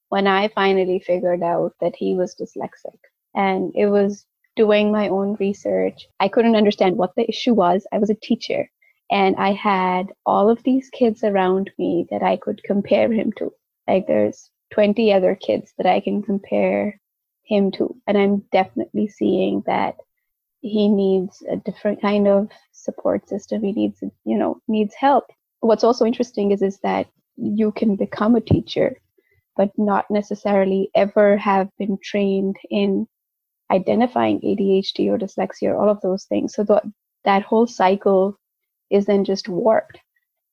when 0.10 0.28
I 0.28 0.48
finally 0.50 1.00
figured 1.00 1.44
out 1.44 1.74
that 1.82 1.96
he 1.96 2.16
was 2.16 2.36
dyslexic. 2.36 2.98
And 3.36 3.72
it 3.76 3.88
was 3.88 4.26
doing 4.56 4.92
my 4.92 5.10
own 5.10 5.36
research. 5.40 6.08
I 6.20 6.28
couldn't 6.30 6.56
understand 6.56 6.98
what 6.98 7.16
the 7.16 7.28
issue 7.30 7.54
was. 7.54 7.86
I 7.94 8.00
was 8.00 8.10
a 8.10 8.16
teacher 8.16 8.70
and 9.12 9.36
I 9.38 9.54
had 9.54 10.14
all 10.26 10.50
of 10.50 10.64
these 10.64 10.90
kids 10.90 11.24
around 11.24 11.72
me 11.78 12.08
that 12.12 12.24
I 12.24 12.38
could 12.38 12.64
compare 12.64 13.12
him 13.12 13.32
to. 13.38 13.52
Like 13.88 14.08
there's 14.08 14.50
20 14.72 15.14
other 15.14 15.36
kids 15.36 15.74
that 15.78 15.88
I 15.88 16.00
can 16.02 16.24
compare 16.24 17.00
him 17.46 17.72
too. 17.72 17.96
And 18.08 18.18
I'm 18.18 18.44
definitely 18.52 19.08
seeing 19.08 19.64
that 19.66 19.96
he 20.62 20.88
needs 20.88 21.44
a 21.50 21.58
different 21.58 22.02
kind 22.02 22.28
of 22.28 22.50
support 22.72 23.30
system. 23.30 23.64
He 23.64 23.72
needs, 23.72 24.02
you 24.02 24.38
know, 24.38 24.60
needs 24.68 24.96
help. 24.96 25.26
What's 25.60 25.84
also 25.84 26.06
interesting 26.06 26.52
is, 26.52 26.62
is 26.62 26.80
that 26.80 27.08
you 27.36 27.72
can 27.72 27.96
become 27.96 28.36
a 28.36 28.42
teacher, 28.42 28.98
but 29.56 29.72
not 29.78 30.06
necessarily 30.10 30.90
ever 30.96 31.38
have 31.38 31.70
been 31.78 31.98
trained 32.04 32.56
in 32.70 33.08
identifying 33.72 34.40
ADHD 34.42 35.10
or 35.10 35.18
dyslexia 35.18 35.70
or 35.70 35.78
all 35.78 35.90
of 35.90 36.02
those 36.02 36.26
things. 36.26 36.54
So 36.54 36.64
the, 36.64 36.82
that 37.26 37.44
whole 37.44 37.68
cycle 37.68 38.40
is 38.90 39.06
then 39.06 39.26
just 39.26 39.50
warped. 39.50 40.00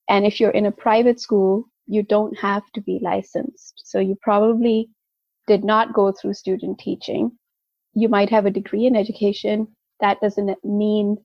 And 0.09 0.25
if 0.25 0.39
you're 0.39 0.51
in 0.51 0.65
a 0.65 0.71
private 0.71 1.19
school, 1.19 1.65
you 1.87 2.03
don't 2.03 2.37
have 2.37 2.63
to 2.73 2.81
be 2.81 2.99
licensed. 3.01 3.81
So 3.85 3.99
you 3.99 4.17
probably 4.21 4.89
did 5.47 5.63
not 5.63 5.93
go 5.93 6.11
through 6.11 6.33
student 6.33 6.79
teaching. 6.79 7.31
You 7.93 8.09
might 8.09 8.29
have 8.29 8.45
a 8.45 8.51
degree 8.51 8.85
in 8.85 8.95
education. 8.95 9.67
That 9.99 10.19
doesn't 10.21 10.63
mean 10.63 11.17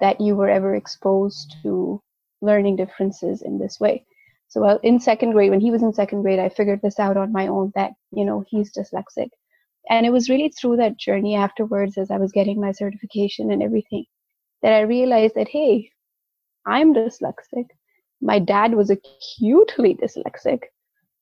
that 0.00 0.20
you 0.20 0.36
were 0.36 0.48
ever 0.48 0.74
exposed 0.74 1.56
to 1.62 2.00
learning 2.40 2.76
differences 2.76 3.42
in 3.42 3.58
this 3.58 3.80
way. 3.80 4.04
So 4.48 4.78
in 4.82 5.00
second 5.00 5.32
grade, 5.32 5.50
when 5.50 5.60
he 5.60 5.70
was 5.70 5.82
in 5.82 5.92
second 5.92 6.22
grade, 6.22 6.38
I 6.38 6.48
figured 6.48 6.80
this 6.82 6.98
out 6.98 7.16
on 7.16 7.32
my 7.32 7.48
own 7.48 7.72
that, 7.74 7.92
you 8.12 8.24
know, 8.24 8.44
he's 8.48 8.72
dyslexic. 8.72 9.28
And 9.90 10.06
it 10.06 10.10
was 10.10 10.30
really 10.30 10.50
through 10.50 10.76
that 10.76 10.98
journey 10.98 11.34
afterwards, 11.34 11.98
as 11.98 12.10
I 12.10 12.16
was 12.16 12.32
getting 12.32 12.60
my 12.60 12.72
certification 12.72 13.50
and 13.50 13.62
everything, 13.62 14.04
that 14.62 14.72
I 14.72 14.80
realized 14.80 15.34
that, 15.34 15.48
hey, 15.48 15.90
I'm 16.66 16.94
dyslexic. 16.94 17.66
My 18.20 18.38
dad 18.38 18.74
was 18.74 18.90
acutely 18.90 19.94
dyslexic. 19.94 20.62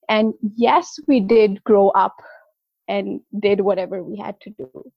And 0.08 0.34
yes, 0.54 0.98
we 1.06 1.20
did 1.20 1.62
grow 1.64 1.88
up 1.88 2.16
and 2.88 3.20
did 3.38 3.60
whatever 3.60 4.02
we 4.02 4.16
had 4.16 4.40
to 4.42 4.50
do. 4.50 4.92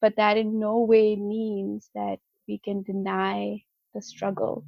But 0.00 0.16
that 0.16 0.38
in 0.38 0.58
no 0.58 0.80
way 0.80 1.14
means 1.16 1.90
that 1.94 2.18
we 2.48 2.58
can 2.58 2.82
deny 2.82 3.62
the 3.94 4.00
struggle 4.00 4.64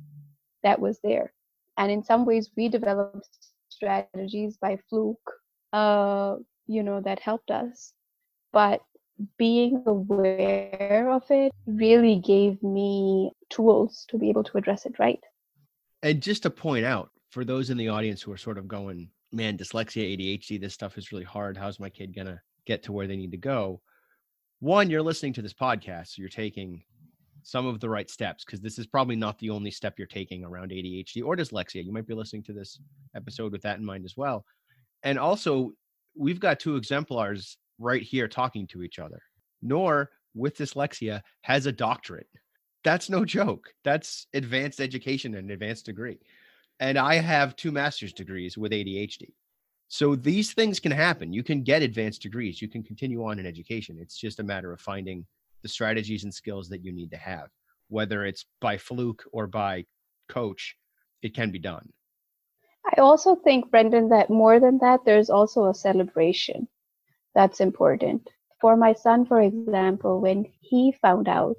that 0.62 0.80
was 0.80 0.98
there. 1.02 1.32
And 1.78 1.90
in 1.90 2.04
some 2.04 2.26
ways, 2.26 2.50
we 2.56 2.68
developed 2.68 3.28
strategies 3.70 4.58
by 4.58 4.78
fluke, 4.88 5.30
uh, 5.72 6.36
you 6.66 6.82
know, 6.82 7.00
that 7.00 7.20
helped 7.20 7.50
us. 7.50 7.94
But 8.52 8.82
being 9.38 9.82
aware 9.86 11.10
of 11.10 11.22
it 11.30 11.52
really 11.66 12.16
gave 12.16 12.62
me 12.62 13.32
tools 13.50 14.04
to 14.08 14.18
be 14.18 14.28
able 14.28 14.44
to 14.44 14.58
address 14.58 14.84
it 14.86 14.98
right. 14.98 15.20
And 16.02 16.20
just 16.20 16.42
to 16.42 16.50
point 16.50 16.84
out 16.84 17.10
for 17.30 17.44
those 17.44 17.70
in 17.70 17.76
the 17.78 17.88
audience 17.88 18.20
who 18.20 18.32
are 18.32 18.36
sort 18.36 18.58
of 18.58 18.68
going, 18.68 19.08
man, 19.32 19.56
dyslexia, 19.56 20.16
ADHD, 20.16 20.60
this 20.60 20.74
stuff 20.74 20.98
is 20.98 21.12
really 21.12 21.24
hard. 21.24 21.56
How's 21.56 21.80
my 21.80 21.88
kid 21.88 22.14
going 22.14 22.26
to 22.26 22.40
get 22.66 22.82
to 22.84 22.92
where 22.92 23.06
they 23.06 23.16
need 23.16 23.32
to 23.32 23.38
go? 23.38 23.80
One, 24.60 24.90
you're 24.90 25.02
listening 25.02 25.32
to 25.34 25.42
this 25.42 25.54
podcast, 25.54 26.08
so 26.08 26.14
you're 26.18 26.28
taking 26.28 26.82
some 27.42 27.66
of 27.66 27.80
the 27.80 27.88
right 27.88 28.08
steps 28.08 28.44
because 28.44 28.60
this 28.60 28.78
is 28.78 28.86
probably 28.86 29.16
not 29.16 29.38
the 29.38 29.50
only 29.50 29.70
step 29.70 29.94
you're 29.98 30.06
taking 30.06 30.44
around 30.44 30.70
ADHD 30.70 31.24
or 31.24 31.36
dyslexia. 31.36 31.84
You 31.84 31.92
might 31.92 32.06
be 32.06 32.14
listening 32.14 32.44
to 32.44 32.52
this 32.52 32.78
episode 33.16 33.52
with 33.52 33.62
that 33.62 33.78
in 33.78 33.84
mind 33.84 34.04
as 34.04 34.16
well. 34.16 34.44
And 35.02 35.18
also, 35.18 35.72
we've 36.16 36.38
got 36.38 36.60
two 36.60 36.76
exemplars 36.76 37.56
right 37.78 38.02
here 38.02 38.28
talking 38.28 38.66
to 38.68 38.82
each 38.82 38.98
other. 38.98 39.20
Noor 39.62 40.10
with 40.34 40.56
dyslexia, 40.56 41.22
has 41.42 41.66
a 41.66 41.72
doctorate. 41.72 42.28
That's 42.84 43.10
no 43.10 43.24
joke. 43.24 43.68
That's 43.84 44.26
advanced 44.34 44.80
education 44.80 45.34
and 45.34 45.50
advanced 45.50 45.86
degree. 45.86 46.18
And 46.82 46.98
I 46.98 47.14
have 47.14 47.54
two 47.54 47.70
master's 47.70 48.12
degrees 48.12 48.58
with 48.58 48.72
ADHD. 48.72 49.28
So 49.86 50.16
these 50.16 50.52
things 50.52 50.80
can 50.80 50.90
happen. 50.90 51.32
You 51.32 51.44
can 51.44 51.62
get 51.62 51.80
advanced 51.80 52.22
degrees. 52.22 52.60
You 52.60 52.68
can 52.68 52.82
continue 52.82 53.24
on 53.24 53.38
in 53.38 53.46
education. 53.46 53.98
It's 54.00 54.18
just 54.18 54.40
a 54.40 54.42
matter 54.42 54.72
of 54.72 54.80
finding 54.80 55.24
the 55.62 55.68
strategies 55.68 56.24
and 56.24 56.34
skills 56.34 56.68
that 56.70 56.84
you 56.84 56.92
need 56.92 57.12
to 57.12 57.16
have, 57.16 57.50
whether 57.86 58.24
it's 58.24 58.46
by 58.60 58.78
fluke 58.78 59.22
or 59.30 59.46
by 59.46 59.84
coach, 60.28 60.74
it 61.22 61.36
can 61.36 61.52
be 61.52 61.60
done. 61.60 61.88
I 62.84 63.00
also 63.00 63.36
think, 63.36 63.70
Brendan, 63.70 64.08
that 64.08 64.28
more 64.28 64.58
than 64.58 64.78
that, 64.78 65.04
there's 65.04 65.30
also 65.30 65.66
a 65.66 65.74
celebration 65.74 66.66
that's 67.32 67.60
important. 67.60 68.28
For 68.60 68.76
my 68.76 68.92
son, 68.92 69.24
for 69.24 69.40
example, 69.40 70.20
when 70.20 70.46
he 70.58 70.96
found 71.00 71.28
out, 71.28 71.58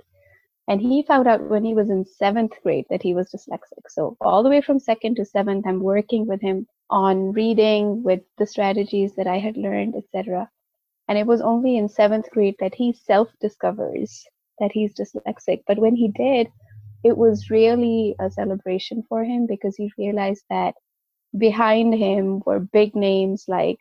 and 0.68 0.82
he 0.82 1.04
found 1.04 1.28
out 1.28 1.50
when 1.50 1.66
he 1.66 1.74
was 1.74 1.90
in 1.90 2.06
seventh 2.06 2.54
grade 2.64 2.86
that 2.90 3.04
he 3.04 3.14
was 3.14 3.32
dyslexic. 3.32 3.90
So, 3.90 4.18
all 4.22 4.44
the 4.44 4.50
way 4.50 4.62
from 4.62 4.80
second 4.80 5.16
to 5.16 5.26
seventh, 5.26 5.68
I'm 5.68 5.82
working 5.82 6.26
with 6.28 6.42
him 6.42 6.68
on 6.90 7.34
reading 7.34 8.04
with 8.04 8.22
the 8.38 8.48
strategies 8.48 9.16
that 9.16 9.28
I 9.28 9.40
had 9.40 9.58
learned, 9.58 9.96
etc. 9.96 10.50
And 11.08 11.18
it 11.18 11.28
was 11.28 11.42
only 11.42 11.78
in 11.78 11.90
seventh 11.90 12.30
grade 12.32 12.56
that 12.60 12.76
he 12.76 12.94
self 12.94 13.30
discovers 13.42 14.26
that 14.60 14.72
he's 14.72 14.94
dyslexic. 14.94 15.64
But 15.68 15.80
when 15.80 15.96
he 15.96 16.10
did, 16.10 16.48
it 17.04 17.18
was 17.18 17.50
really 17.50 18.16
a 18.20 18.32
celebration 18.32 19.04
for 19.10 19.24
him 19.24 19.46
because 19.48 19.76
he 19.76 19.92
realized 19.98 20.46
that 20.50 20.76
behind 21.38 21.94
him 21.94 22.42
were 22.46 22.60
big 22.60 22.96
names 22.96 23.46
like 23.48 23.80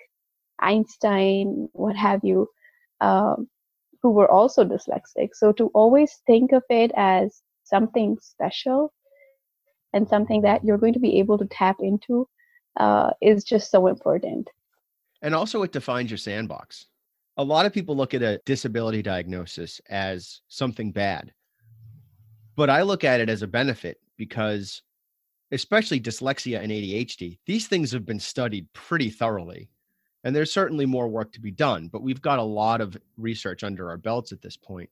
Einstein, 0.59 1.69
what 1.73 1.97
have 1.97 2.25
you, 2.25 2.49
um, 3.01 3.49
who 4.03 4.11
were 4.11 4.31
also 4.31 4.65
dyslexic. 4.65 5.31
So 5.35 5.53
to 5.53 5.67
always 5.69 6.21
think 6.27 6.53
of 6.53 6.63
it 6.69 6.91
as 6.97 7.43
something 7.65 8.19
special 8.21 8.93
and 9.93 10.09
something 10.09 10.43
that 10.43 10.65
you're 10.65 10.79
going 10.79 10.95
to 10.95 11.01
be 11.01 11.19
able 11.19 11.39
to 11.39 11.47
tap 11.47 11.77
into 11.81 12.29
uh, 12.79 13.11
is 13.21 13.45
just 13.45 13.71
so 13.71 13.87
important. 13.87 14.49
And 15.21 15.35
also, 15.35 15.63
it 15.63 15.73
defines 15.73 16.11
your 16.11 16.19
sandbox 16.19 16.87
a 17.37 17.45
lot 17.45 17.67
of 17.67 17.73
people 17.73 17.97
look 17.97 18.15
at 18.15 18.23
a 18.23 18.41
disability 18.45 19.03
diagnosis 19.03 19.81
as 19.89 20.41
something 20.49 20.93
bad. 20.93 21.33
But 22.57 22.69
I 22.69 22.83
look 22.83 23.05
at 23.05 23.21
it 23.21 23.31
as 23.31 23.43
a 23.43 23.47
benefit 23.47 23.99
because, 24.19 24.83
especially 25.51 26.01
dyslexia 26.01 26.61
and 26.61 26.71
ADHD, 26.71 27.39
these 27.47 27.67
things 27.69 27.91
have 27.93 28.05
been 28.05 28.21
studied 28.21 28.71
pretty 28.75 29.09
thoroughly. 29.09 29.71
And 30.25 30.35
there's 30.35 30.53
certainly 30.53 30.87
more 30.87 31.09
work 31.09 31.33
to 31.33 31.41
be 31.41 31.51
done, 31.51 31.89
but 31.89 32.03
we've 32.03 32.23
got 32.23 32.39
a 32.39 32.43
lot 32.43 32.81
of 32.81 32.97
research 33.17 33.65
under 33.65 33.91
our 33.91 33.97
belts 33.97 34.33
at 34.33 34.41
this 34.41 34.57
point. 34.57 34.89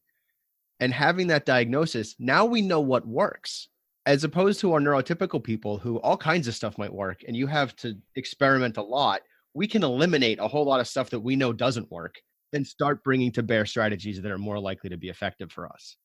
And 0.81 0.93
having 0.93 1.27
that 1.29 1.47
diagnosis, 1.47 2.17
now 2.19 2.45
we 2.45 2.63
know 2.63 2.81
what 2.81 3.07
works, 3.07 3.69
as 4.07 4.25
opposed 4.25 4.61
to 4.61 4.73
our 4.73 4.81
neurotypical 4.81 5.43
people 5.43 5.79
who 5.79 5.99
all 6.01 6.17
kinds 6.17 6.49
of 6.49 6.55
stuff 6.55 6.79
might 6.79 6.93
work 6.93 7.23
and 7.27 7.37
you 7.37 7.47
have 7.47 7.77
to 7.77 7.97
experiment 8.17 8.77
a 8.77 8.83
lot. 8.83 9.21
We 9.55 9.67
can 9.67 9.85
eliminate 9.85 10.39
a 10.39 10.49
whole 10.49 10.65
lot 10.65 10.81
of 10.81 10.89
stuff 10.89 11.11
that 11.11 11.21
we 11.21 11.37
know 11.37 11.53
doesn't 11.53 11.91
work 11.91 12.21
and 12.53 12.67
start 12.67 13.05
bringing 13.05 13.31
to 13.33 13.43
bear 13.43 13.67
strategies 13.67 14.21
that 14.21 14.33
are 14.33 14.39
more 14.39 14.59
likely 14.59 14.91
to 14.91 14.97
be 14.97 15.09
effective 15.09 15.53
for 15.53 15.69
us. 15.69 15.97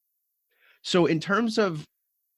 So, 0.82 1.05
in 1.08 1.20
terms 1.20 1.58
of 1.58 1.88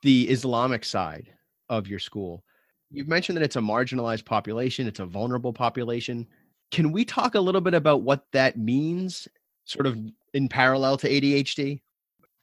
the 0.03 0.29
Islamic 0.29 0.85
side 0.85 1.33
of 1.69 1.87
your 1.87 1.99
school, 1.99 2.43
you've 2.89 3.07
mentioned 3.07 3.37
that 3.37 3.43
it's 3.43 3.57
a 3.57 3.61
marginalized 3.61 4.25
population, 4.25 4.87
it's 4.87 4.99
a 4.99 5.05
vulnerable 5.05 5.53
population. 5.53 6.27
Can 6.71 6.91
we 6.91 7.05
talk 7.05 7.35
a 7.35 7.39
little 7.39 7.61
bit 7.61 7.73
about 7.73 8.01
what 8.01 8.25
that 8.33 8.57
means, 8.57 9.27
sort 9.65 9.87
of 9.87 9.97
in 10.33 10.49
parallel 10.49 10.97
to 10.97 11.09
ADHD? 11.09 11.81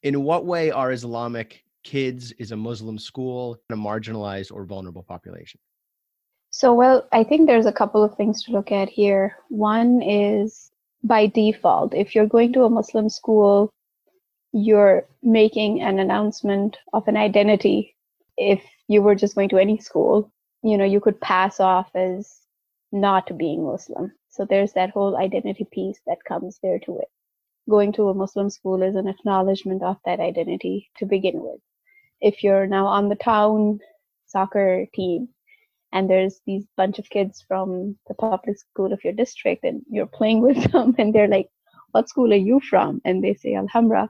In 0.03 0.23
what 0.23 0.47
way 0.47 0.71
are 0.71 0.93
Islamic 0.93 1.65
kids, 1.83 2.33
is 2.33 2.53
a 2.53 2.57
Muslim 2.57 2.99
school, 2.99 3.59
a 3.71 3.75
marginalized 3.75 4.53
or 4.53 4.65
vulnerable 4.65 5.03
population? 5.03 5.61
So, 6.51 6.73
well, 6.73 7.07
I 7.13 7.25
think 7.25 7.47
there's 7.47 7.67
a 7.67 7.73
couple 7.73 8.05
of 8.05 8.17
things 8.17 8.43
to 8.45 8.53
look 8.53 8.71
at 8.71 8.89
here. 8.89 9.37
One 9.49 10.03
is 10.03 10.71
by 11.03 11.27
default, 11.27 11.95
if 11.95 12.15
you're 12.15 12.27
going 12.27 12.53
to 12.55 12.65
a 12.65 12.71
Muslim 12.71 13.11
school, 13.11 13.71
you're 14.53 15.07
making 15.23 15.83
an 15.83 15.99
announcement 15.99 16.79
of 16.93 17.07
an 17.09 17.17
identity. 17.17 17.95
If 18.39 18.63
you 18.89 19.03
were 19.03 19.15
just 19.15 19.35
going 19.35 19.51
to 19.51 19.59
any 19.59 19.79
school, 19.79 20.33
you 20.63 20.79
know, 20.79 20.85
you 20.85 21.01
could 21.01 21.21
pass 21.21 21.61
off 21.61 21.91
as 21.95 22.39
not 22.95 23.37
being 23.37 23.65
Muslim. 23.65 24.13
So 24.31 24.47
there's 24.47 24.73
that 24.75 24.91
whole 24.91 25.17
identity 25.17 25.67
piece 25.71 26.01
that 26.07 26.25
comes 26.25 26.59
there 26.63 26.79
to 26.81 26.99
it. 26.99 27.09
Going 27.69 27.93
to 27.95 28.09
a 28.09 28.15
Muslim 28.15 28.51
school 28.51 28.83
is 28.83 28.97
an 28.97 29.09
acknowledgement 29.09 29.83
of 29.83 29.97
that 30.05 30.21
identity 30.21 30.91
to 30.99 31.07
begin 31.07 31.43
with. 31.43 31.61
If 32.21 32.43
you're 32.43 32.67
now 32.67 32.87
on 32.87 33.09
the 33.09 33.17
town 33.17 33.81
soccer 34.27 34.87
team, 34.95 35.29
and 35.93 36.11
there's 36.11 36.41
these 36.47 36.67
bunch 36.77 36.99
of 36.99 37.09
kids 37.11 37.45
from 37.47 37.97
the 38.09 38.15
public 38.15 38.59
school 38.59 38.93
of 38.93 39.05
your 39.05 39.13
district 39.13 39.65
and 39.65 39.83
you're 39.91 40.07
playing 40.07 40.41
with 40.43 40.61
them 40.73 40.95
and 40.99 41.15
they're 41.15 41.29
like 41.29 41.49
what 41.93 42.09
school 42.09 42.33
are 42.33 42.47
you 42.51 42.61
from 42.61 43.01
and 43.05 43.23
they 43.23 43.35
say 43.35 43.55
Al 43.55 43.69
Hamra 43.69 44.09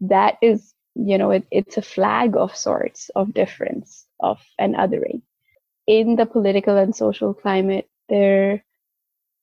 that 0.00 0.36
is 0.42 0.74
you 0.94 1.18
know 1.18 1.30
it, 1.30 1.46
it's 1.50 1.76
a 1.76 1.82
flag 1.82 2.36
of 2.36 2.56
sorts 2.56 3.10
of 3.16 3.34
difference 3.34 4.06
of 4.20 4.40
an 4.58 4.74
othering. 4.74 5.22
In 5.86 6.16
the 6.16 6.24
political 6.24 6.78
and 6.78 6.96
social 6.96 7.34
climate, 7.34 7.88
there 8.08 8.64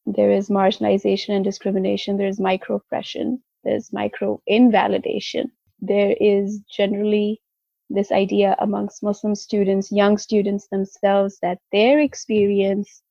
there 0.06 0.32
is 0.32 0.50
marginalization 0.50 1.36
and 1.36 1.44
discrimination, 1.44 2.18
there 2.18 2.28
is 2.28 2.40
microoppression, 2.40 3.40
there's 3.64 3.94
micro 3.94 4.42
invalidation. 4.48 5.52
There 5.80 6.16
is 6.20 6.60
generally 6.76 7.42
this 7.90 8.12
idea 8.12 8.56
amongst 8.60 9.04
Muslim 9.04 9.36
students, 9.36 9.92
young 9.92 10.18
students 10.18 10.68
themselves, 10.68 11.38
that 11.42 11.60
their 11.72 12.00
experience 12.00 13.02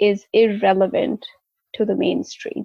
is 0.00 0.26
irrelevant 0.32 1.24
to 1.74 1.84
the 1.84 1.94
mainstream. 1.94 2.64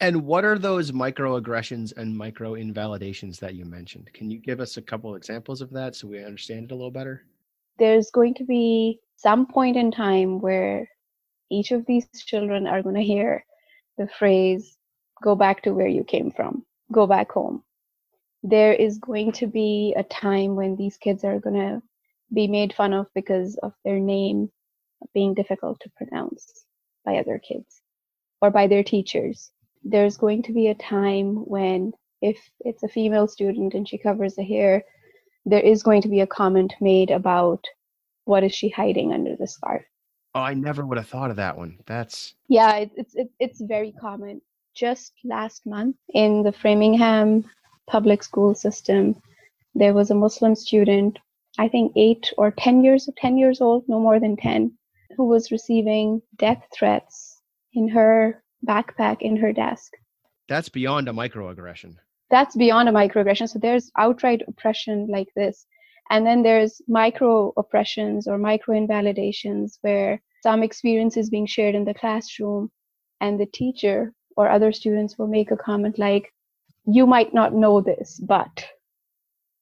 And 0.00 0.24
what 0.24 0.44
are 0.44 0.58
those 0.58 0.90
microaggressions 0.90 1.96
and 1.96 2.16
micro 2.16 2.54
invalidations 2.54 3.38
that 3.40 3.54
you 3.54 3.64
mentioned? 3.64 4.10
Can 4.12 4.30
you 4.30 4.38
give 4.38 4.60
us 4.60 4.76
a 4.76 4.82
couple 4.82 5.14
examples 5.14 5.60
of 5.60 5.70
that 5.70 5.94
so 5.94 6.08
we 6.08 6.24
understand 6.24 6.64
it 6.64 6.72
a 6.72 6.74
little 6.74 6.90
better? 6.90 7.24
There's 7.78 8.10
going 8.10 8.34
to 8.34 8.44
be 8.44 9.00
some 9.16 9.46
point 9.46 9.76
in 9.76 9.90
time 9.90 10.40
where 10.40 10.88
each 11.54 11.70
of 11.70 11.86
these 11.86 12.06
children 12.26 12.66
are 12.66 12.82
going 12.82 12.96
to 12.96 13.02
hear 13.02 13.44
the 13.96 14.08
phrase, 14.18 14.76
go 15.22 15.34
back 15.34 15.62
to 15.62 15.72
where 15.72 15.86
you 15.86 16.04
came 16.04 16.30
from, 16.30 16.64
go 16.92 17.06
back 17.06 17.30
home. 17.30 17.62
There 18.42 18.72
is 18.72 18.98
going 18.98 19.32
to 19.32 19.46
be 19.46 19.94
a 19.96 20.02
time 20.02 20.56
when 20.56 20.76
these 20.76 20.96
kids 20.96 21.24
are 21.24 21.38
going 21.38 21.56
to 21.56 21.82
be 22.32 22.48
made 22.48 22.74
fun 22.74 22.92
of 22.92 23.06
because 23.14 23.56
of 23.62 23.72
their 23.84 23.98
name 23.98 24.50
being 25.14 25.34
difficult 25.34 25.80
to 25.80 25.90
pronounce 25.96 26.64
by 27.04 27.16
other 27.16 27.38
kids 27.38 27.80
or 28.40 28.50
by 28.50 28.66
their 28.66 28.82
teachers. 28.82 29.50
There's 29.82 30.16
going 30.16 30.42
to 30.44 30.52
be 30.52 30.68
a 30.68 30.74
time 30.74 31.36
when, 31.36 31.92
if 32.20 32.38
it's 32.60 32.82
a 32.82 32.88
female 32.88 33.28
student 33.28 33.74
and 33.74 33.88
she 33.88 33.98
covers 33.98 34.34
the 34.34 34.44
hair, 34.44 34.84
there 35.46 35.60
is 35.60 35.82
going 35.82 36.02
to 36.02 36.08
be 36.08 36.20
a 36.20 36.26
comment 36.26 36.74
made 36.80 37.10
about 37.10 37.64
what 38.24 38.42
is 38.42 38.54
she 38.54 38.70
hiding 38.70 39.12
under 39.12 39.36
the 39.36 39.46
scarf. 39.46 39.84
Oh, 40.34 40.40
I 40.40 40.54
never 40.54 40.84
would 40.84 40.98
have 40.98 41.06
thought 41.06 41.30
of 41.30 41.36
that 41.36 41.56
one. 41.56 41.78
That's 41.86 42.34
yeah, 42.48 42.74
it, 42.76 42.90
it's 42.96 43.14
it, 43.14 43.30
it's 43.38 43.60
very 43.60 43.92
common. 43.92 44.40
Just 44.74 45.12
last 45.22 45.64
month 45.64 45.96
in 46.12 46.42
the 46.42 46.52
Framingham 46.52 47.44
public 47.86 48.24
school 48.24 48.54
system, 48.54 49.14
there 49.74 49.94
was 49.94 50.10
a 50.10 50.14
Muslim 50.14 50.56
student, 50.56 51.18
I 51.58 51.68
think 51.68 51.92
eight 51.94 52.32
or 52.36 52.50
ten 52.50 52.82
years 52.82 53.08
ten 53.16 53.38
years 53.38 53.60
old, 53.60 53.84
no 53.88 54.00
more 54.00 54.18
than 54.18 54.36
ten, 54.36 54.72
who 55.16 55.26
was 55.26 55.52
receiving 55.52 56.20
death 56.36 56.62
threats 56.72 57.40
in 57.74 57.88
her 57.88 58.42
backpack 58.66 59.18
in 59.20 59.36
her 59.36 59.52
desk. 59.52 59.92
That's 60.48 60.68
beyond 60.68 61.08
a 61.08 61.12
microaggression. 61.12 61.96
That's 62.30 62.56
beyond 62.56 62.88
a 62.88 62.92
microaggression. 62.92 63.48
So 63.48 63.60
there's 63.60 63.92
outright 63.96 64.42
oppression 64.48 65.06
like 65.08 65.28
this. 65.36 65.66
And 66.10 66.26
then 66.26 66.42
there's 66.42 66.82
micro 66.86 67.52
oppressions 67.56 68.26
or 68.28 68.38
micro 68.38 68.76
invalidations 68.76 69.78
where 69.80 70.20
some 70.42 70.62
experience 70.62 71.16
is 71.16 71.30
being 71.30 71.46
shared 71.46 71.74
in 71.74 71.84
the 71.84 71.94
classroom 71.94 72.70
and 73.20 73.40
the 73.40 73.46
teacher 73.46 74.12
or 74.36 74.48
other 74.48 74.72
students 74.72 75.18
will 75.18 75.28
make 75.28 75.50
a 75.50 75.56
comment 75.56 75.98
like, 75.98 76.32
you 76.86 77.06
might 77.06 77.32
not 77.32 77.54
know 77.54 77.80
this, 77.80 78.20
but, 78.20 78.66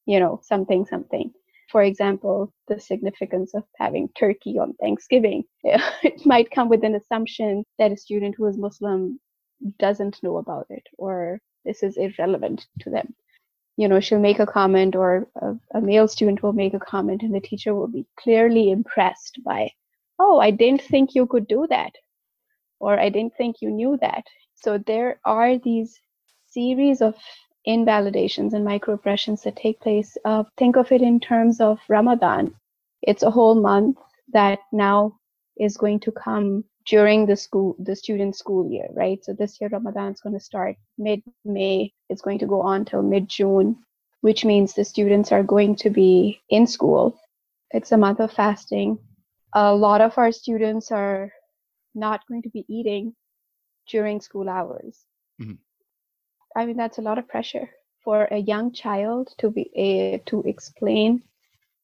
you 0.06 0.18
know, 0.18 0.40
something, 0.42 0.84
something 0.86 1.32
for 1.72 1.82
example, 1.82 2.52
the 2.68 2.78
significance 2.78 3.54
of 3.54 3.64
having 3.76 4.10
turkey 4.10 4.58
on 4.58 4.74
Thanksgiving. 4.74 5.44
it 5.64 6.24
might 6.26 6.50
come 6.50 6.68
with 6.68 6.84
an 6.84 6.94
assumption 6.94 7.64
that 7.78 7.90
a 7.90 7.96
student 7.96 8.34
who 8.36 8.46
is 8.46 8.58
Muslim 8.58 9.18
doesn't 9.78 10.22
know 10.22 10.36
about 10.36 10.66
it 10.68 10.86
or 10.98 11.40
this 11.64 11.82
is 11.82 11.96
irrelevant 11.96 12.66
to 12.80 12.90
them. 12.90 13.14
You 13.76 13.88
know, 13.88 14.00
she'll 14.00 14.18
make 14.20 14.38
a 14.38 14.46
comment 14.46 14.94
or 14.94 15.28
a, 15.36 15.54
a 15.74 15.80
male 15.80 16.08
student 16.08 16.42
will 16.42 16.52
make 16.52 16.74
a 16.74 16.78
comment 16.78 17.22
and 17.22 17.34
the 17.34 17.40
teacher 17.40 17.74
will 17.74 17.88
be 17.88 18.06
clearly 18.18 18.70
impressed 18.70 19.40
by, 19.44 19.70
oh, 20.18 20.38
I 20.38 20.50
didn't 20.50 20.82
think 20.82 21.14
you 21.14 21.26
could 21.26 21.46
do 21.48 21.66
that. 21.70 21.92
Or 22.80 22.98
I 22.98 23.08
didn't 23.08 23.36
think 23.36 23.56
you 23.60 23.70
knew 23.70 23.96
that. 24.00 24.24
So 24.54 24.78
there 24.78 25.20
are 25.24 25.58
these 25.58 25.98
series 26.48 27.00
of 27.00 27.14
invalidations 27.64 28.54
and 28.54 28.66
microaggressions 28.66 29.42
that 29.42 29.56
take 29.56 29.80
place. 29.80 30.16
Uh, 30.24 30.44
think 30.58 30.76
of 30.76 30.90
it 30.92 31.00
in 31.00 31.20
terms 31.20 31.60
of 31.60 31.78
Ramadan. 31.88 32.54
It's 33.02 33.22
a 33.22 33.30
whole 33.30 33.54
month 33.54 33.98
that 34.32 34.58
now 34.72 35.18
is 35.56 35.76
going 35.76 36.00
to 36.00 36.12
come 36.12 36.64
during 36.86 37.26
the 37.26 37.36
school, 37.36 37.76
the 37.78 37.94
student 37.94 38.36
school 38.36 38.70
year, 38.70 38.88
right? 38.92 39.24
So 39.24 39.32
this 39.32 39.60
year 39.60 39.70
Ramadan 39.70 40.12
is 40.12 40.20
going 40.20 40.34
to 40.34 40.40
start 40.40 40.76
mid-May. 40.98 41.92
It's 42.08 42.22
going 42.22 42.38
to 42.40 42.46
go 42.46 42.62
on 42.62 42.84
till 42.84 43.02
mid-June, 43.02 43.76
which 44.20 44.44
means 44.44 44.74
the 44.74 44.84
students 44.84 45.32
are 45.32 45.42
going 45.42 45.76
to 45.76 45.90
be 45.90 46.40
in 46.48 46.66
school. 46.66 47.18
It's 47.70 47.92
a 47.92 47.96
month 47.96 48.20
of 48.20 48.32
fasting. 48.32 48.98
A 49.54 49.74
lot 49.74 50.00
of 50.00 50.18
our 50.18 50.32
students 50.32 50.90
are 50.90 51.32
not 51.94 52.26
going 52.26 52.42
to 52.42 52.50
be 52.50 52.64
eating 52.68 53.14
during 53.88 54.20
school 54.20 54.48
hours. 54.48 54.98
Mm-hmm. 55.40 55.54
I 56.56 56.66
mean, 56.66 56.76
that's 56.76 56.98
a 56.98 57.02
lot 57.02 57.18
of 57.18 57.28
pressure 57.28 57.70
for 58.04 58.24
a 58.24 58.38
young 58.38 58.72
child 58.72 59.34
to 59.38 59.50
be 59.50 59.70
a, 59.76 60.18
to 60.26 60.42
explain 60.42 61.22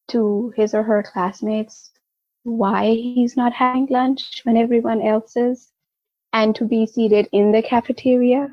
to 0.09 0.53
his 0.57 0.75
or 0.75 0.83
her 0.83 1.03
classmates 1.03 1.91
why 2.44 2.94
he's 2.94 3.37
not 3.37 3.53
having 3.53 3.87
lunch 3.90 4.40
when 4.44 4.57
everyone 4.57 5.03
else 5.03 5.37
is, 5.37 5.72
and 6.33 6.55
to 6.57 6.64
be 6.64 6.87
seated 6.87 7.29
in 7.33 7.53
the 7.53 7.62
cafeteria 7.62 8.48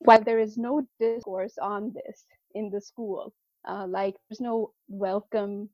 while 0.00 0.22
there 0.22 0.38
is 0.38 0.56
no 0.56 0.86
discourse 1.00 1.58
on 1.58 1.92
this 1.94 2.24
in 2.54 2.70
the 2.70 2.80
school. 2.80 3.32
Uh, 3.68 3.86
like 3.86 4.14
there's 4.28 4.40
no 4.40 4.72
welcome 4.88 5.68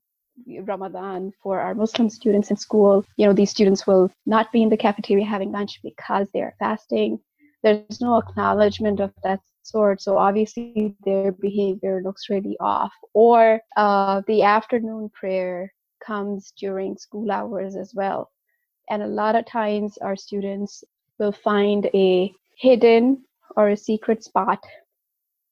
Ramadan 0.63 1.31
for 1.41 1.59
our 1.59 1.75
Muslim 1.75 2.09
students 2.09 2.49
in 2.49 2.57
school. 2.57 3.05
You 3.17 3.27
know, 3.27 3.33
these 3.33 3.51
students 3.51 3.87
will 3.87 4.11
not 4.25 4.51
be 4.51 4.63
in 4.63 4.69
the 4.69 4.77
cafeteria 4.77 5.25
having 5.25 5.51
lunch 5.51 5.79
because 5.83 6.27
they 6.33 6.41
are 6.41 6.55
fasting. 6.59 7.19
There's 7.63 8.01
no 8.01 8.17
acknowledgement 8.17 8.99
of 8.99 9.13
that 9.23 9.39
sort. 9.63 10.01
So 10.01 10.17
obviously 10.17 10.95
their 11.05 11.31
behavior 11.31 12.01
looks 12.03 12.29
really 12.29 12.57
off. 12.59 12.93
Or 13.13 13.61
uh, 13.77 14.21
the 14.27 14.43
afternoon 14.43 15.09
prayer 15.13 15.71
comes 16.05 16.53
during 16.57 16.97
school 16.97 17.31
hours 17.31 17.75
as 17.75 17.93
well. 17.93 18.31
And 18.89 19.01
a 19.01 19.07
lot 19.07 19.35
of 19.35 19.45
times 19.45 19.97
our 19.97 20.15
students 20.15 20.83
will 21.17 21.31
find 21.31 21.89
a 21.93 22.33
hidden 22.57 23.23
or 23.55 23.69
a 23.69 23.77
secret 23.77 24.23
spot 24.23 24.63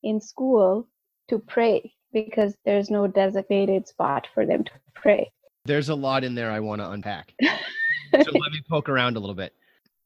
in 0.04 0.20
school 0.22 0.88
to 1.30 1.39
pray 1.39 1.94
because 2.12 2.56
there's 2.66 2.89
no 2.89 3.08
designated 3.08 3.88
spot 3.88 4.28
for 4.34 4.46
them 4.46 4.63
to 4.63 4.72
pray. 4.94 5.32
There's 5.66 5.89
a 5.89 5.96
lot 5.96 6.24
in 6.24 6.36
there 6.36 6.52
I 6.52 6.60
want 6.60 6.82
to 6.82 6.92
unpack. 6.92 7.34
so 7.42 8.32
let 8.32 8.52
me 8.52 8.62
poke 8.70 8.89
around 8.89 9.18
a 9.18 9.20
little 9.20 9.36
bit. 9.36 9.54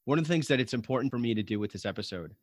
One 0.06 0.18
of 0.18 0.26
the 0.26 0.34
things 0.34 0.48
that 0.48 0.60
it's 0.60 0.74
important 0.74 1.12
for 1.12 1.20
me 1.20 1.34
to 1.34 1.44
do 1.44 1.60
with 1.60 1.72
this 1.72 1.86
episode 1.86 2.34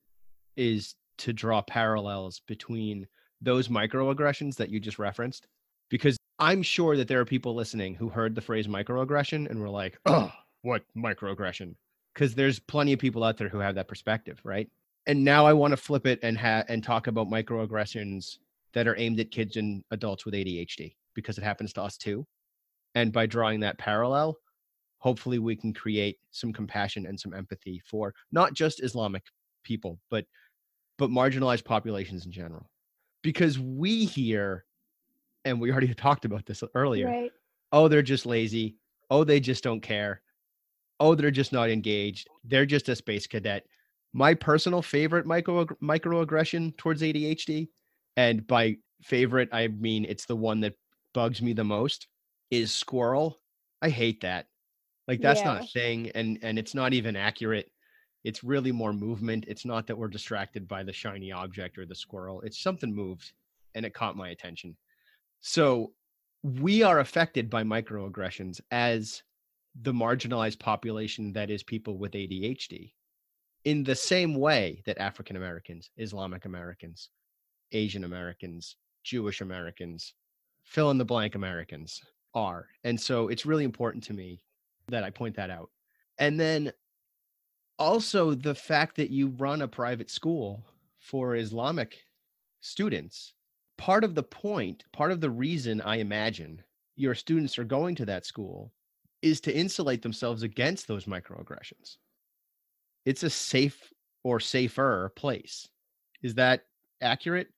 is 0.56 0.96
to 1.18 1.32
draw 1.32 1.62
parallels 1.62 2.42
between 2.46 3.06
those 3.40 3.68
microaggressions 3.68 4.56
that 4.56 4.68
you 4.68 4.80
just 4.80 4.98
referenced 4.98 5.46
because 5.88 6.16
I'm 6.38 6.62
sure 6.62 6.96
that 6.96 7.08
there 7.08 7.20
are 7.20 7.24
people 7.24 7.54
listening 7.54 7.94
who 7.94 8.08
heard 8.08 8.34
the 8.34 8.40
phrase 8.40 8.66
microaggression 8.66 9.48
and 9.48 9.60
were 9.60 9.70
like, 9.70 9.98
"Oh, 10.06 10.32
what 10.62 10.84
microaggression?" 10.96 11.76
Because 12.12 12.34
there's 12.34 12.58
plenty 12.58 12.92
of 12.92 12.98
people 12.98 13.24
out 13.24 13.36
there 13.36 13.48
who 13.48 13.58
have 13.58 13.74
that 13.76 13.88
perspective, 13.88 14.40
right? 14.44 14.68
And 15.06 15.24
now 15.24 15.46
I 15.46 15.52
want 15.52 15.72
to 15.72 15.76
flip 15.76 16.06
it 16.06 16.20
and 16.22 16.38
ha- 16.38 16.64
and 16.68 16.82
talk 16.82 17.06
about 17.06 17.28
microaggressions 17.28 18.38
that 18.72 18.88
are 18.88 18.96
aimed 18.98 19.20
at 19.20 19.30
kids 19.30 19.56
and 19.56 19.84
adults 19.90 20.24
with 20.24 20.34
ADHD 20.34 20.96
because 21.14 21.38
it 21.38 21.44
happens 21.44 21.72
to 21.74 21.82
us 21.82 21.96
too. 21.96 22.26
And 22.94 23.12
by 23.12 23.26
drawing 23.26 23.60
that 23.60 23.78
parallel, 23.78 24.38
hopefully 24.98 25.38
we 25.38 25.56
can 25.56 25.72
create 25.72 26.18
some 26.30 26.52
compassion 26.52 27.06
and 27.06 27.18
some 27.18 27.34
empathy 27.34 27.80
for 27.84 28.14
not 28.32 28.54
just 28.54 28.82
Islamic 28.82 29.24
people, 29.62 30.00
but 30.10 30.26
but 30.98 31.10
marginalized 31.10 31.64
populations 31.64 32.24
in 32.26 32.32
general. 32.32 32.70
Because 33.22 33.58
we 33.58 34.04
hear, 34.04 34.64
and 35.44 35.60
we 35.60 35.70
already 35.70 35.92
talked 35.94 36.24
about 36.24 36.46
this 36.46 36.62
earlier, 36.74 37.06
right. 37.06 37.32
oh, 37.72 37.88
they're 37.88 38.02
just 38.02 38.26
lazy. 38.26 38.76
Oh, 39.10 39.24
they 39.24 39.40
just 39.40 39.64
don't 39.64 39.80
care. 39.80 40.22
Oh, 41.00 41.14
they're 41.14 41.30
just 41.30 41.52
not 41.52 41.70
engaged. 41.70 42.28
They're 42.44 42.66
just 42.66 42.88
a 42.88 42.96
space 42.96 43.26
cadet. 43.26 43.66
My 44.12 44.32
personal 44.34 44.80
favorite 44.80 45.26
micro 45.26 45.64
microaggression 45.82 46.76
towards 46.76 47.02
ADHD, 47.02 47.68
and 48.16 48.46
by 48.46 48.76
favorite, 49.02 49.48
I 49.52 49.68
mean 49.68 50.04
it's 50.04 50.26
the 50.26 50.36
one 50.36 50.60
that 50.60 50.74
bugs 51.12 51.42
me 51.42 51.52
the 51.52 51.64
most, 51.64 52.06
is 52.50 52.72
squirrel. 52.72 53.40
I 53.82 53.88
hate 53.88 54.20
that. 54.22 54.46
Like 55.08 55.20
that's 55.20 55.40
yeah. 55.40 55.46
not 55.46 55.64
a 55.64 55.66
thing, 55.66 56.10
and 56.14 56.38
and 56.42 56.58
it's 56.58 56.74
not 56.74 56.92
even 56.94 57.16
accurate 57.16 57.70
it's 58.24 58.42
really 58.42 58.72
more 58.72 58.92
movement. 58.92 59.44
It's 59.46 59.66
not 59.66 59.86
that 59.86 59.96
we're 59.96 60.08
distracted 60.08 60.66
by 60.66 60.82
the 60.82 60.92
shiny 60.92 61.30
object 61.30 61.78
or 61.78 61.84
the 61.84 61.94
squirrel. 61.94 62.40
It's 62.40 62.62
something 62.62 62.92
moved 62.92 63.32
and 63.74 63.84
it 63.84 63.92
caught 63.92 64.16
my 64.16 64.30
attention. 64.30 64.76
So 65.46 65.92
we 66.42 66.82
are 66.82 67.00
affected 67.00 67.50
by 67.50 67.64
microaggressions 67.64 68.62
as 68.70 69.22
the 69.82 69.92
marginalized 69.92 70.58
population 70.58 71.34
that 71.34 71.50
is 71.50 71.62
people 71.62 71.98
with 71.98 72.12
ADHD 72.12 72.94
in 73.66 73.84
the 73.84 73.94
same 73.94 74.36
way 74.36 74.82
that 74.86 74.96
African 74.96 75.36
Americans, 75.36 75.90
Islamic 75.98 76.46
Americans, 76.46 77.10
Asian 77.72 78.04
Americans, 78.04 78.76
Jewish 79.02 79.42
Americans, 79.42 80.14
fill 80.62 80.90
in 80.90 80.96
the 80.96 81.04
blank 81.04 81.34
Americans 81.34 82.00
are. 82.34 82.66
And 82.82 82.98
so 82.98 83.28
it's 83.28 83.44
really 83.44 83.64
important 83.64 84.02
to 84.04 84.14
me 84.14 84.42
that 84.88 85.04
I 85.04 85.10
point 85.10 85.36
that 85.36 85.50
out. 85.50 85.68
And 86.16 86.40
then 86.40 86.72
also 87.78 88.32
the 88.32 88.54
fact 88.54 88.96
that 88.96 89.10
you 89.10 89.28
run 89.36 89.60
a 89.60 89.68
private 89.68 90.08
school 90.08 90.64
for 91.00 91.36
Islamic 91.36 91.98
students. 92.62 93.34
Part 93.76 94.04
of 94.04 94.14
the 94.14 94.22
point, 94.22 94.84
part 94.92 95.12
of 95.12 95.20
the 95.20 95.30
reason 95.30 95.80
I 95.80 95.96
imagine 95.96 96.62
your 96.96 97.14
students 97.14 97.58
are 97.58 97.64
going 97.64 97.94
to 97.96 98.06
that 98.06 98.24
school 98.24 98.72
is 99.20 99.40
to 99.42 99.56
insulate 99.56 100.02
themselves 100.02 100.42
against 100.42 100.86
those 100.86 101.06
microaggressions. 101.06 101.96
It's 103.04 103.22
a 103.22 103.30
safe 103.30 103.92
or 104.22 104.40
safer 104.40 105.12
place. 105.16 105.68
Is 106.22 106.34
that 106.34 106.64
accurate? 107.00 107.48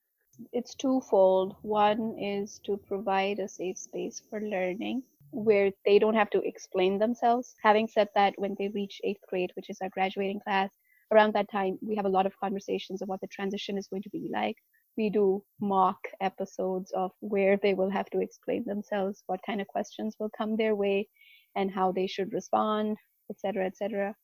It's 0.53 0.75
twofold. 0.75 1.57
One 1.63 2.19
is 2.19 2.61
to 2.65 2.77
provide 2.77 3.39
a 3.39 3.49
safe 3.49 3.79
space 3.79 4.23
for 4.29 4.41
learning 4.41 5.03
where 5.31 5.71
they 5.85 5.99
don't 5.99 6.15
have 6.15 6.31
to 6.31 6.41
explain 6.47 6.99
themselves. 6.99 7.55
Having 7.63 7.89
said 7.89 8.09
that, 8.15 8.35
when 8.37 8.55
they 8.59 8.69
reach 8.69 9.01
eighth 9.05 9.23
grade, 9.29 9.51
which 9.55 9.71
is 9.71 9.79
our 9.81 9.89
graduating 9.91 10.41
class, 10.41 10.71
around 11.13 11.33
that 11.35 11.51
time, 11.51 11.79
we 11.81 11.97
have 11.97 12.05
a 12.05 12.11
lot 12.11 12.27
of 12.27 12.39
conversations 12.39 13.03
of 13.03 13.09
what 13.09 13.21
the 13.21 13.27
transition 13.27 13.79
is 13.79 13.89
going 13.89 14.03
to 14.03 14.11
be 14.11 14.29
like. 14.33 14.57
We 14.97 15.11
do 15.11 15.45
mock 15.61 15.99
episodes 16.21 16.93
of 16.93 17.13
where 17.21 17.57
they 17.57 17.75
will 17.75 17.91
have 17.91 18.11
to 18.11 18.21
explain 18.21 18.65
themselves, 18.65 19.23
what 19.27 19.41
kind 19.45 19.61
of 19.61 19.69
questions 19.69 20.17
will 20.19 20.31
come 20.37 20.57
their 20.57 20.75
way, 20.75 21.09
and 21.55 21.71
how 21.71 21.93
they 21.93 22.07
should 22.07 22.33
respond, 22.33 22.97
etc., 23.31 23.67
etc. 23.67 24.15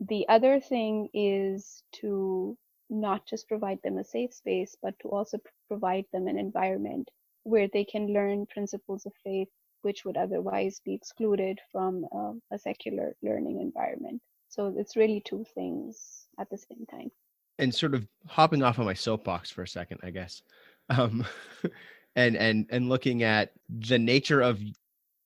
The 0.00 0.26
other 0.28 0.60
thing 0.60 1.08
is 1.14 1.82
to 2.00 2.56
not 2.90 3.26
just 3.26 3.48
provide 3.48 3.78
them 3.82 3.98
a 3.98 4.04
safe 4.04 4.34
space, 4.34 4.76
but 4.82 4.94
to 5.00 5.08
also 5.08 5.38
provide 5.68 6.04
them 6.12 6.26
an 6.28 6.38
environment 6.38 7.08
where 7.44 7.68
they 7.72 7.84
can 7.84 8.12
learn 8.12 8.46
principles 8.46 9.06
of 9.06 9.12
faith 9.24 9.48
which 9.82 10.04
would 10.04 10.16
otherwise 10.16 10.80
be 10.84 10.94
excluded 10.94 11.58
from 11.70 12.06
uh, 12.14 12.32
a 12.54 12.58
secular 12.58 13.16
learning 13.22 13.60
environment. 13.60 14.22
So 14.48 14.74
it's 14.76 14.96
really 14.96 15.22
two 15.24 15.44
things 15.54 16.26
at 16.38 16.48
the 16.50 16.58
same 16.58 16.86
time. 16.90 17.10
And 17.58 17.74
sort 17.74 17.94
of 17.94 18.06
hopping 18.26 18.62
off 18.62 18.78
of 18.78 18.86
my 18.86 18.94
soapbox 18.94 19.50
for 19.50 19.62
a 19.62 19.68
second, 19.68 20.00
I 20.02 20.10
guess, 20.10 20.42
um, 20.88 21.24
and 22.16 22.36
and 22.36 22.66
and 22.70 22.88
looking 22.88 23.22
at 23.22 23.52
the 23.68 23.98
nature 23.98 24.40
of 24.40 24.60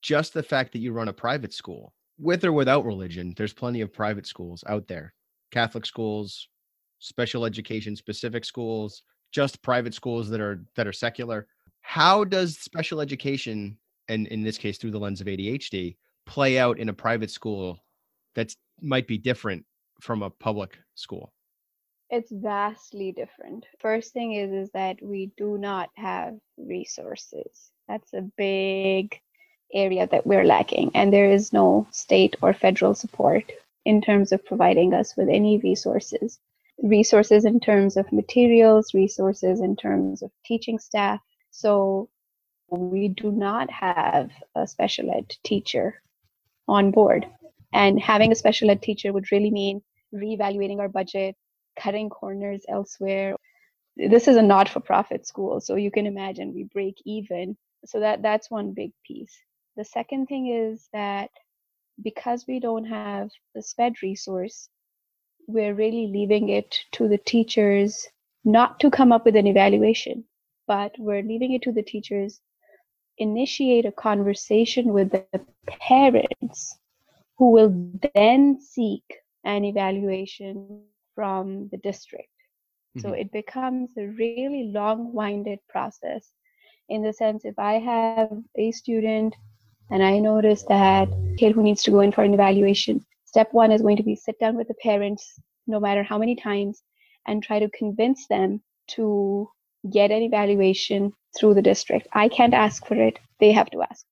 just 0.02 0.34
the 0.34 0.42
fact 0.42 0.72
that 0.72 0.80
you 0.80 0.92
run 0.92 1.08
a 1.08 1.12
private 1.12 1.52
school, 1.52 1.94
with 2.18 2.44
or 2.44 2.52
without 2.52 2.84
religion. 2.84 3.34
There's 3.36 3.52
plenty 3.52 3.80
of 3.80 3.92
private 3.92 4.26
schools 4.26 4.64
out 4.66 4.86
there, 4.86 5.14
Catholic 5.50 5.86
schools, 5.86 6.48
special 6.98 7.44
education 7.44 7.96
specific 7.96 8.44
schools, 8.44 9.02
just 9.32 9.62
private 9.62 9.94
schools 9.94 10.28
that 10.30 10.40
are 10.40 10.64
that 10.76 10.86
are 10.86 10.92
secular. 10.92 11.46
How 11.80 12.24
does 12.24 12.58
special 12.58 13.00
education 13.00 13.78
and 14.08 14.26
in 14.28 14.42
this 14.42 14.58
case 14.58 14.78
through 14.78 14.92
the 14.92 14.98
lens 14.98 15.20
of 15.20 15.26
ADHD, 15.26 15.96
play 16.26 16.58
out 16.58 16.78
in 16.78 16.88
a 16.88 16.94
private 16.94 17.30
school 17.30 17.78
that 18.34 18.54
might 18.80 19.06
be 19.06 19.18
different 19.18 19.64
from 20.00 20.22
a 20.22 20.30
public 20.30 20.78
school? 20.94 21.32
It's 22.10 22.30
vastly 22.30 23.12
different. 23.12 23.66
First 23.80 24.12
thing 24.12 24.32
is 24.34 24.52
is 24.52 24.70
that 24.72 25.02
we 25.02 25.32
do 25.36 25.58
not 25.58 25.90
have 25.96 26.34
resources. 26.56 27.72
That's 27.88 28.12
a 28.14 28.22
big 28.36 29.20
area 29.74 30.06
that 30.06 30.26
we're 30.26 30.44
lacking 30.44 30.92
and 30.94 31.12
there 31.12 31.30
is 31.30 31.52
no 31.52 31.88
state 31.90 32.36
or 32.40 32.54
federal 32.54 32.94
support 32.94 33.50
in 33.84 34.00
terms 34.00 34.30
of 34.30 34.44
providing 34.44 34.94
us 34.94 35.16
with 35.16 35.28
any 35.28 35.58
resources. 35.58 36.38
Resources 36.82 37.44
in 37.44 37.58
terms 37.58 37.96
of 37.96 38.12
materials, 38.12 38.94
resources 38.94 39.60
in 39.60 39.74
terms 39.74 40.22
of 40.22 40.30
teaching 40.44 40.78
staff. 40.78 41.20
So 41.50 42.08
we 42.70 43.08
do 43.08 43.32
not 43.32 43.70
have 43.70 44.30
a 44.54 44.66
special 44.66 45.10
ed 45.10 45.34
teacher 45.44 46.00
on 46.68 46.92
board. 46.92 47.26
And 47.72 48.00
having 48.00 48.30
a 48.30 48.36
special 48.36 48.70
ed 48.70 48.82
teacher 48.82 49.12
would 49.12 49.32
really 49.32 49.50
mean 49.50 49.82
reevaluating 50.14 50.78
our 50.78 50.88
budget, 50.88 51.36
cutting 51.76 52.10
corners 52.10 52.64
elsewhere. 52.68 53.36
This 53.96 54.28
is 54.28 54.36
a 54.36 54.42
not 54.42 54.68
for 54.68 54.80
profit 54.80 55.26
school, 55.26 55.60
so 55.60 55.76
you 55.76 55.90
can 55.90 56.06
imagine 56.06 56.54
we 56.54 56.64
break 56.64 56.96
even. 57.04 57.56
So 57.84 58.00
that 58.00 58.22
that's 58.22 58.50
one 58.50 58.72
big 58.72 58.92
piece. 59.06 59.36
The 59.76 59.84
second 59.84 60.26
thing 60.26 60.48
is 60.48 60.88
that 60.92 61.30
because 62.02 62.46
we 62.46 62.60
don't 62.60 62.84
have 62.84 63.30
the 63.54 63.62
SPED 63.62 64.02
resource, 64.02 64.68
we're 65.46 65.74
really 65.74 66.08
leaving 66.08 66.48
it 66.50 66.76
to 66.92 67.08
the 67.08 67.18
teachers 67.18 68.08
not 68.44 68.80
to 68.80 68.90
come 68.90 69.12
up 69.12 69.24
with 69.24 69.36
an 69.36 69.46
evaluation, 69.46 70.24
but 70.66 70.94
we're 70.98 71.22
leaving 71.22 71.52
it 71.52 71.62
to 71.62 71.72
the 71.72 71.82
teachers 71.82 72.40
initiate 73.18 73.86
a 73.86 73.92
conversation 73.92 74.92
with 74.92 75.10
the 75.10 75.24
parents 75.66 76.76
who 77.38 77.50
will 77.50 77.74
then 78.14 78.60
seek 78.60 79.02
an 79.44 79.64
evaluation 79.64 80.82
from 81.16 81.68
the 81.72 81.78
district. 81.78 82.28
Mm-hmm. 82.96 83.08
So 83.08 83.14
it 83.14 83.32
becomes 83.32 83.90
a 83.98 84.06
really 84.06 84.70
long 84.72 85.12
winded 85.12 85.58
process 85.68 86.30
in 86.88 87.02
the 87.02 87.12
sense 87.12 87.44
if 87.44 87.58
I 87.58 87.74
have 87.74 88.30
a 88.56 88.70
student 88.70 89.34
and 89.90 90.02
I 90.02 90.18
notice 90.20 90.64
that 90.68 91.08
kid 91.36 91.52
who 91.52 91.62
needs 91.64 91.82
to 91.84 91.90
go 91.90 92.00
in 92.00 92.12
for 92.12 92.22
an 92.22 92.34
evaluation, 92.34 93.04
step 93.24 93.52
one 93.52 93.72
is 93.72 93.82
going 93.82 93.96
to 93.96 94.04
be 94.04 94.14
sit 94.14 94.38
down 94.38 94.56
with 94.56 94.68
the 94.68 94.74
parents 94.74 95.40
no 95.66 95.80
matter 95.80 96.04
how 96.04 96.18
many 96.18 96.36
times 96.36 96.82
and 97.26 97.42
try 97.42 97.58
to 97.58 97.68
convince 97.70 98.28
them 98.28 98.62
to 98.88 99.48
get 99.90 100.10
an 100.10 100.22
evaluation 100.22 101.12
through 101.38 101.54
the 101.54 101.62
district. 101.62 102.06
I 102.12 102.28
can't 102.28 102.54
ask 102.54 102.86
for 102.86 102.94
it. 102.94 103.18
They 103.40 103.52
have 103.52 103.70
to 103.70 103.82
ask. 103.82 104.04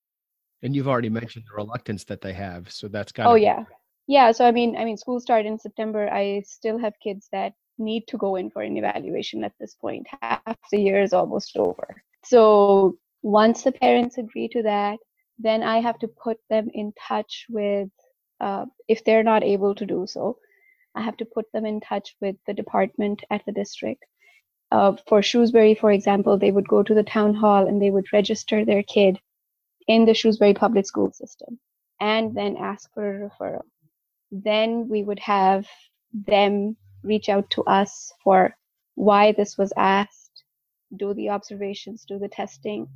And 0.63 0.75
you've 0.75 0.89
already 0.89 1.11
mentioned 1.11 1.45
the 1.49 1.57
reluctance 1.57 2.05
that 2.05 2.21
they 2.21 2.33
have. 2.33 2.71
So 2.71 2.89
that's 2.89 3.13
got 3.13 3.27
Oh 3.27 3.35
yeah. 3.35 3.65
Yeah. 4.07 4.33
So 4.33 4.47
I 4.47 4.53
mean 4.53 4.77
I 4.77 4.85
mean 4.85 4.97
school 4.97 5.21
started 5.21 5.49
in 5.49 5.59
September. 5.59 6.09
I 6.11 6.43
still 6.47 6.79
have 6.79 6.95
kids 7.03 7.29
that 7.33 7.55
need 7.79 8.07
to 8.09 8.19
go 8.19 8.37
in 8.37 8.51
for 8.51 8.63
an 8.63 8.77
evaluation 8.77 9.45
at 9.45 9.53
this 9.59 9.75
point. 9.75 10.07
Half 10.23 10.59
the 10.71 10.81
year 10.81 11.03
is 11.03 11.13
almost 11.13 11.57
over. 11.57 12.03
So 12.25 12.97
once 13.23 13.63
the 13.63 13.73
parents 13.73 14.19
agree 14.19 14.49
to 14.49 14.63
that, 14.63 14.99
then 15.39 15.63
I 15.63 15.81
have 15.81 15.99
to 16.01 16.09
put 16.09 16.39
them 16.51 16.69
in 16.73 16.93
touch 17.09 17.47
with 17.49 17.89
uh, 18.41 18.67
if 18.89 19.05
they're 19.05 19.23
not 19.23 19.43
able 19.43 19.75
to 19.75 19.87
do 19.87 20.07
so, 20.07 20.39
I 20.95 21.03
have 21.03 21.17
to 21.19 21.25
put 21.25 21.51
them 21.53 21.65
in 21.65 21.81
touch 21.81 22.15
with 22.21 22.37
the 22.47 22.55
department 22.55 23.23
at 23.31 23.45
the 23.47 23.53
district 23.53 24.05
uh, 24.75 24.97
for 25.09 25.23
Shrewsbury, 25.23 25.75
for 25.75 25.93
example, 25.93 26.37
they 26.37 26.51
would 26.51 26.69
go 26.69 26.83
to 26.83 26.95
the 26.95 27.05
town 27.05 27.35
hall 27.35 27.67
and 27.69 27.81
they 27.81 27.91
would 27.91 28.13
register 28.13 28.65
their 28.65 28.83
kid 28.83 29.21
in 29.87 30.05
the 30.05 30.15
Shrewsbury 30.15 30.55
public 30.55 30.87
school 30.87 31.13
system 31.13 31.61
and 32.01 32.35
then 32.35 32.57
ask 32.57 32.93
for 32.93 33.09
a 33.09 33.31
referral. 33.31 33.63
Then 34.31 34.89
we 34.89 35.03
would 35.03 35.21
have 35.21 35.67
them 36.13 36.77
reach 37.03 37.29
out 37.29 37.51
to 37.51 37.63
us 37.65 38.13
for 38.23 38.57
why 38.95 39.33
this 39.33 39.59
was 39.59 39.73
asked, 39.77 40.45
do 40.97 41.15
the 41.15 41.31
observations, 41.31 42.05
do 42.07 42.19
the 42.19 42.29
testing, 42.29 42.89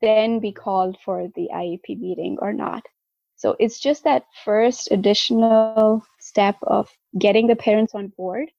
then 0.00 0.40
be 0.40 0.52
called 0.52 0.96
for 1.04 1.28
the 1.34 1.48
IEP 1.52 1.98
meeting 1.98 2.38
or 2.40 2.52
not. 2.52 2.84
So 3.36 3.56
it's 3.58 3.80
just 3.80 4.04
that 4.04 4.24
first 4.44 4.90
additional 4.90 6.04
step 6.18 6.56
of 6.62 6.90
getting 7.18 7.46
the 7.46 7.56
parents 7.56 7.94
on 7.94 8.08
board 8.08 8.50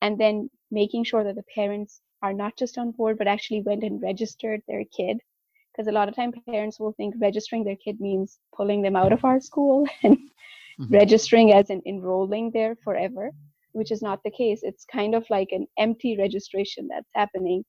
and 0.00 0.18
then 0.18 0.48
making 0.70 1.04
sure 1.04 1.24
that 1.24 1.34
the 1.34 1.44
parents 1.54 2.00
are 2.22 2.32
not 2.32 2.56
just 2.56 2.78
on 2.78 2.92
board, 2.92 3.18
but 3.18 3.26
actually 3.26 3.62
went 3.62 3.82
and 3.82 4.00
registered 4.00 4.62
their 4.68 4.84
kid. 4.96 5.18
Because 5.72 5.88
a 5.88 5.92
lot 5.92 6.08
of 6.08 6.16
time 6.16 6.32
parents 6.48 6.78
will 6.78 6.92
think 6.92 7.14
registering 7.18 7.64
their 7.64 7.76
kid 7.76 8.00
means 8.00 8.38
pulling 8.54 8.82
them 8.82 8.96
out 8.96 9.12
of 9.12 9.24
our 9.24 9.40
school 9.40 9.86
and 10.02 10.18
mm-hmm. 10.80 10.94
registering 10.94 11.52
as 11.52 11.70
in 11.70 11.82
enrolling 11.86 12.50
there 12.52 12.76
forever, 12.84 13.30
which 13.72 13.90
is 13.90 14.02
not 14.02 14.20
the 14.24 14.30
case. 14.30 14.60
It's 14.62 14.84
kind 14.84 15.14
of 15.14 15.24
like 15.30 15.48
an 15.52 15.66
empty 15.78 16.16
registration 16.16 16.88
that's 16.88 17.10
happening 17.14 17.64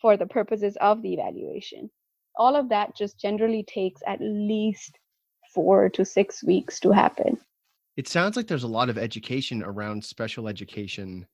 for 0.00 0.16
the 0.16 0.26
purposes 0.26 0.76
of 0.80 1.02
the 1.02 1.14
evaluation. 1.14 1.90
All 2.36 2.54
of 2.54 2.68
that 2.68 2.96
just 2.96 3.18
generally 3.18 3.64
takes 3.64 4.00
at 4.06 4.20
least 4.20 4.98
four 5.54 5.88
to 5.90 6.04
six 6.04 6.44
weeks 6.44 6.78
to 6.80 6.90
happen. 6.90 7.38
It 7.96 8.06
sounds 8.06 8.36
like 8.36 8.46
there's 8.46 8.62
a 8.62 8.68
lot 8.68 8.90
of 8.90 8.98
education 8.98 9.62
around 9.62 10.04
special 10.04 10.46
education 10.46 11.26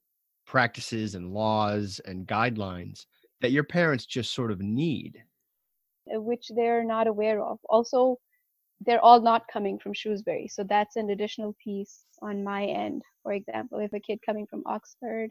practices 0.46 1.14
and 1.14 1.32
laws 1.32 2.00
and 2.06 2.26
guidelines 2.26 3.04
that 3.40 3.52
your 3.52 3.64
parents 3.64 4.06
just 4.06 4.32
sort 4.32 4.50
of 4.50 4.60
need 4.60 5.22
uh, 6.12 6.20
which 6.20 6.50
they're 6.54 6.84
not 6.84 7.06
aware 7.06 7.42
of 7.42 7.58
also 7.68 8.18
they're 8.80 9.04
all 9.04 9.20
not 9.20 9.48
coming 9.52 9.78
from 9.78 9.92
shrewsbury. 9.94 10.48
So 10.48 10.64
that's 10.64 10.96
an 10.96 11.10
additional 11.10 11.54
piece 11.62 12.04
on 12.20 12.44
my 12.44 12.64
end. 12.64 13.02
For 13.22 13.32
example 13.32 13.78
if 13.78 13.92
a 13.92 14.00
kid 14.00 14.20
coming 14.24 14.46
from 14.46 14.62
oxford 14.66 15.30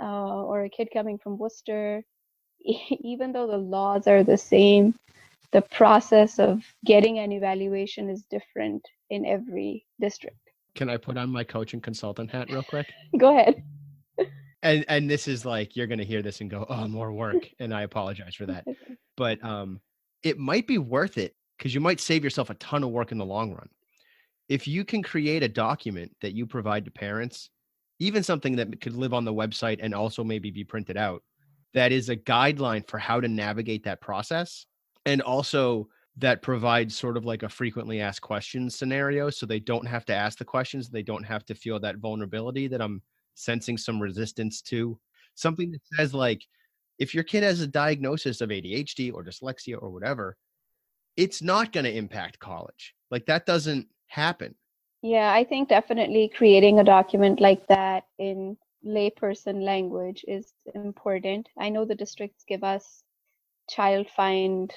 uh, 0.00 0.44
or 0.44 0.64
a 0.64 0.70
kid 0.70 0.88
coming 0.92 1.18
from 1.18 1.38
worcester 1.38 2.02
even 2.60 3.32
though 3.32 3.46
the 3.46 3.56
laws 3.56 4.06
are 4.06 4.22
the 4.22 4.36
same 4.36 4.94
the 5.52 5.62
process 5.62 6.38
of 6.38 6.62
getting 6.84 7.18
an 7.18 7.32
evaluation 7.32 8.10
is 8.10 8.24
different 8.30 8.86
in 9.10 9.24
every 9.24 9.86
district. 10.00 10.36
Can 10.74 10.90
i 10.90 10.96
put 10.96 11.16
on 11.16 11.30
my 11.30 11.44
coaching 11.44 11.80
consultant 11.80 12.30
hat 12.30 12.50
real 12.50 12.62
quick? 12.62 12.86
Go 13.18 13.38
ahead. 13.38 13.62
And 14.62 14.84
and 14.88 15.08
this 15.08 15.28
is 15.28 15.44
like 15.44 15.76
you're 15.76 15.86
gonna 15.86 16.04
hear 16.04 16.20
this 16.20 16.40
and 16.40 16.50
go, 16.50 16.66
oh, 16.68 16.86
more 16.88 17.12
work, 17.12 17.48
and 17.60 17.72
I 17.72 17.82
apologize 17.82 18.34
for 18.34 18.46
that. 18.46 18.66
But 19.16 19.42
um, 19.42 19.80
it 20.22 20.38
might 20.38 20.66
be 20.66 20.78
worth 20.78 21.16
it 21.16 21.34
because 21.58 21.74
you 21.74 21.80
might 21.80 22.00
save 22.00 22.24
yourself 22.24 22.50
a 22.50 22.54
ton 22.54 22.84
of 22.84 22.90
work 22.90 23.12
in 23.12 23.18
the 23.18 23.24
long 23.24 23.52
run. 23.52 23.68
If 24.48 24.66
you 24.66 24.84
can 24.84 25.02
create 25.02 25.42
a 25.42 25.48
document 25.48 26.14
that 26.22 26.32
you 26.32 26.46
provide 26.46 26.84
to 26.86 26.90
parents, 26.90 27.50
even 27.98 28.22
something 28.22 28.56
that 28.56 28.80
could 28.80 28.94
live 28.94 29.12
on 29.12 29.24
the 29.24 29.34
website 29.34 29.80
and 29.82 29.94
also 29.94 30.24
maybe 30.24 30.50
be 30.50 30.64
printed 30.64 30.96
out, 30.96 31.22
that 31.74 31.92
is 31.92 32.08
a 32.08 32.16
guideline 32.16 32.88
for 32.88 32.98
how 32.98 33.20
to 33.20 33.28
navigate 33.28 33.84
that 33.84 34.00
process 34.00 34.66
and 35.04 35.22
also 35.22 35.88
that 36.16 36.42
provides 36.42 36.96
sort 36.96 37.16
of 37.16 37.24
like 37.24 37.42
a 37.42 37.48
frequently 37.48 38.00
asked 38.00 38.20
questions 38.20 38.74
scenario 38.74 39.30
so 39.30 39.46
they 39.46 39.60
don't 39.60 39.86
have 39.86 40.04
to 40.04 40.14
ask 40.14 40.38
the 40.38 40.44
questions 40.44 40.88
they 40.88 41.02
don't 41.02 41.24
have 41.24 41.44
to 41.44 41.54
feel 41.54 41.78
that 41.78 41.98
vulnerability 41.98 42.66
that 42.66 42.80
i'm 42.80 43.02
sensing 43.34 43.76
some 43.78 44.00
resistance 44.00 44.60
to 44.60 44.98
something 45.34 45.70
that 45.70 45.80
says 45.94 46.12
like 46.12 46.42
if 46.98 47.14
your 47.14 47.22
kid 47.22 47.42
has 47.42 47.60
a 47.60 47.66
diagnosis 47.66 48.40
of 48.40 48.50
adhd 48.50 49.12
or 49.12 49.22
dyslexia 49.22 49.80
or 49.80 49.90
whatever 49.90 50.36
it's 51.18 51.42
not 51.42 51.72
going 51.72 51.84
to 51.84 51.96
impact 51.96 52.38
college 52.38 52.94
like 53.10 53.26
that 53.26 53.44
doesn't 53.44 53.86
happen. 54.06 54.54
Yeah 55.02 55.30
i 55.40 55.44
think 55.44 55.68
definitely 55.68 56.24
creating 56.38 56.78
a 56.78 56.84
document 56.84 57.40
like 57.40 57.66
that 57.68 58.04
in 58.18 58.56
layperson 58.86 59.62
language 59.62 60.24
is 60.26 60.52
important. 60.74 61.48
I 61.58 61.68
know 61.68 61.84
the 61.84 61.94
districts 61.94 62.44
give 62.46 62.64
us 62.64 63.02
child 63.68 64.08
find 64.16 64.72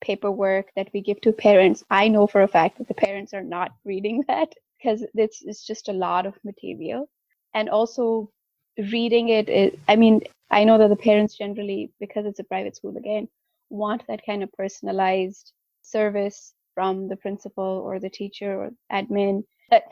paperwork 0.00 0.70
that 0.76 0.88
we 0.94 1.00
give 1.02 1.20
to 1.22 1.32
parents, 1.32 1.84
I 1.90 2.08
know 2.08 2.26
for 2.26 2.42
a 2.42 2.48
fact 2.48 2.78
that 2.78 2.88
the 2.88 2.94
parents 2.94 3.34
are 3.34 3.42
not 3.42 3.72
reading 3.84 4.24
that 4.28 4.52
because 4.78 5.04
it's, 5.14 5.42
it's 5.42 5.66
just 5.66 5.88
a 5.88 5.92
lot 5.92 6.26
of 6.26 6.38
material. 6.44 7.08
And 7.52 7.68
also 7.68 8.30
reading 8.78 9.28
it, 9.28 9.48
is, 9.48 9.78
I 9.88 9.96
mean, 9.96 10.22
I 10.50 10.64
know 10.64 10.78
that 10.78 10.88
the 10.88 10.96
parents 10.96 11.36
generally, 11.36 11.92
because 12.00 12.24
it's 12.24 12.38
a 12.38 12.44
private 12.44 12.76
school 12.76 12.96
again, 12.96 13.28
want 13.68 14.04
that 14.08 14.24
kind 14.24 14.42
of 14.42 14.52
personalized 14.52 15.52
service 15.90 16.54
from 16.74 17.08
the 17.08 17.16
principal 17.16 17.82
or 17.84 17.98
the 17.98 18.10
teacher 18.10 18.54
or 18.54 18.70
admin 18.92 19.44
that 19.70 19.84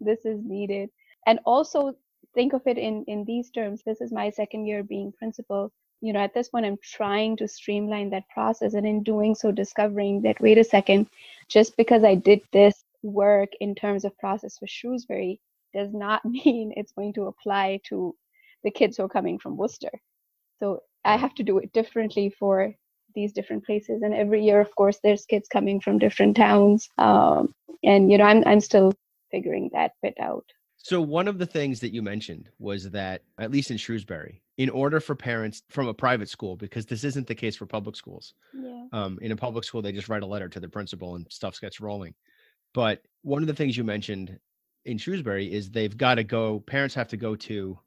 this 0.00 0.24
is 0.24 0.40
needed. 0.44 0.90
And 1.26 1.38
also 1.44 1.94
think 2.34 2.52
of 2.52 2.62
it 2.66 2.78
in, 2.78 3.04
in 3.06 3.24
these 3.24 3.50
terms. 3.50 3.82
This 3.84 4.00
is 4.00 4.12
my 4.12 4.30
second 4.30 4.66
year 4.66 4.82
being 4.82 5.12
principal 5.12 5.72
you 6.02 6.12
know 6.12 6.20
at 6.20 6.34
this 6.34 6.48
point 6.48 6.66
i'm 6.66 6.76
trying 6.82 7.36
to 7.36 7.48
streamline 7.48 8.10
that 8.10 8.28
process 8.28 8.74
and 8.74 8.86
in 8.86 9.02
doing 9.02 9.34
so 9.34 9.50
discovering 9.50 10.20
that 10.20 10.40
wait 10.40 10.58
a 10.58 10.64
second 10.64 11.06
just 11.48 11.76
because 11.76 12.04
i 12.04 12.14
did 12.14 12.40
this 12.52 12.84
work 13.02 13.50
in 13.60 13.74
terms 13.74 14.04
of 14.04 14.18
process 14.18 14.58
for 14.58 14.66
shrewsbury 14.66 15.40
does 15.72 15.94
not 15.94 16.22
mean 16.44 16.72
it's 16.76 16.92
going 16.92 17.12
to 17.14 17.26
apply 17.26 17.80
to 17.84 18.14
the 18.64 18.70
kids 18.70 18.96
who 18.96 19.04
are 19.04 19.08
coming 19.08 19.38
from 19.38 19.56
worcester 19.56 19.92
so 20.58 20.80
i 21.04 21.16
have 21.16 21.34
to 21.34 21.42
do 21.42 21.58
it 21.58 21.72
differently 21.72 22.28
for 22.38 22.74
these 23.14 23.32
different 23.32 23.64
places 23.64 24.02
and 24.02 24.14
every 24.14 24.44
year 24.44 24.60
of 24.60 24.74
course 24.74 24.98
there's 25.02 25.24
kids 25.24 25.48
coming 25.48 25.80
from 25.80 25.98
different 25.98 26.36
towns 26.36 26.88
um, 26.98 27.52
and 27.82 28.10
you 28.10 28.18
know 28.18 28.24
I'm, 28.24 28.42
I'm 28.46 28.60
still 28.60 28.92
figuring 29.30 29.70
that 29.72 29.92
bit 30.02 30.14
out 30.20 30.44
so 30.84 31.00
one 31.00 31.28
of 31.28 31.38
the 31.38 31.46
things 31.46 31.78
that 31.80 31.94
you 31.94 32.02
mentioned 32.02 32.48
was 32.58 32.90
that 32.90 33.22
at 33.38 33.52
least 33.52 33.70
in 33.70 33.76
Shrewsbury, 33.76 34.42
in 34.58 34.68
order 34.68 34.98
for 34.98 35.14
parents 35.14 35.62
from 35.70 35.86
a 35.86 35.94
private 35.94 36.28
school, 36.28 36.56
because 36.56 36.86
this 36.86 37.04
isn't 37.04 37.28
the 37.28 37.36
case 37.36 37.54
for 37.54 37.66
public 37.66 37.94
schools. 37.94 38.34
Yeah. 38.52 38.86
Um, 38.92 39.16
in 39.22 39.30
a 39.30 39.36
public 39.36 39.62
school, 39.62 39.80
they 39.80 39.92
just 39.92 40.08
write 40.08 40.24
a 40.24 40.26
letter 40.26 40.48
to 40.48 40.58
the 40.58 40.68
principal 40.68 41.14
and 41.14 41.24
stuff 41.30 41.60
gets 41.60 41.80
rolling. 41.80 42.14
But 42.74 43.02
one 43.22 43.42
of 43.42 43.46
the 43.46 43.54
things 43.54 43.76
you 43.76 43.84
mentioned 43.84 44.36
in 44.84 44.98
Shrewsbury 44.98 45.52
is 45.52 45.70
they've 45.70 45.96
got 45.96 46.16
to 46.16 46.24
go. 46.24 46.60
Parents 46.60 46.96
have 46.96 47.08
to 47.08 47.16
go 47.16 47.36
to 47.36 47.78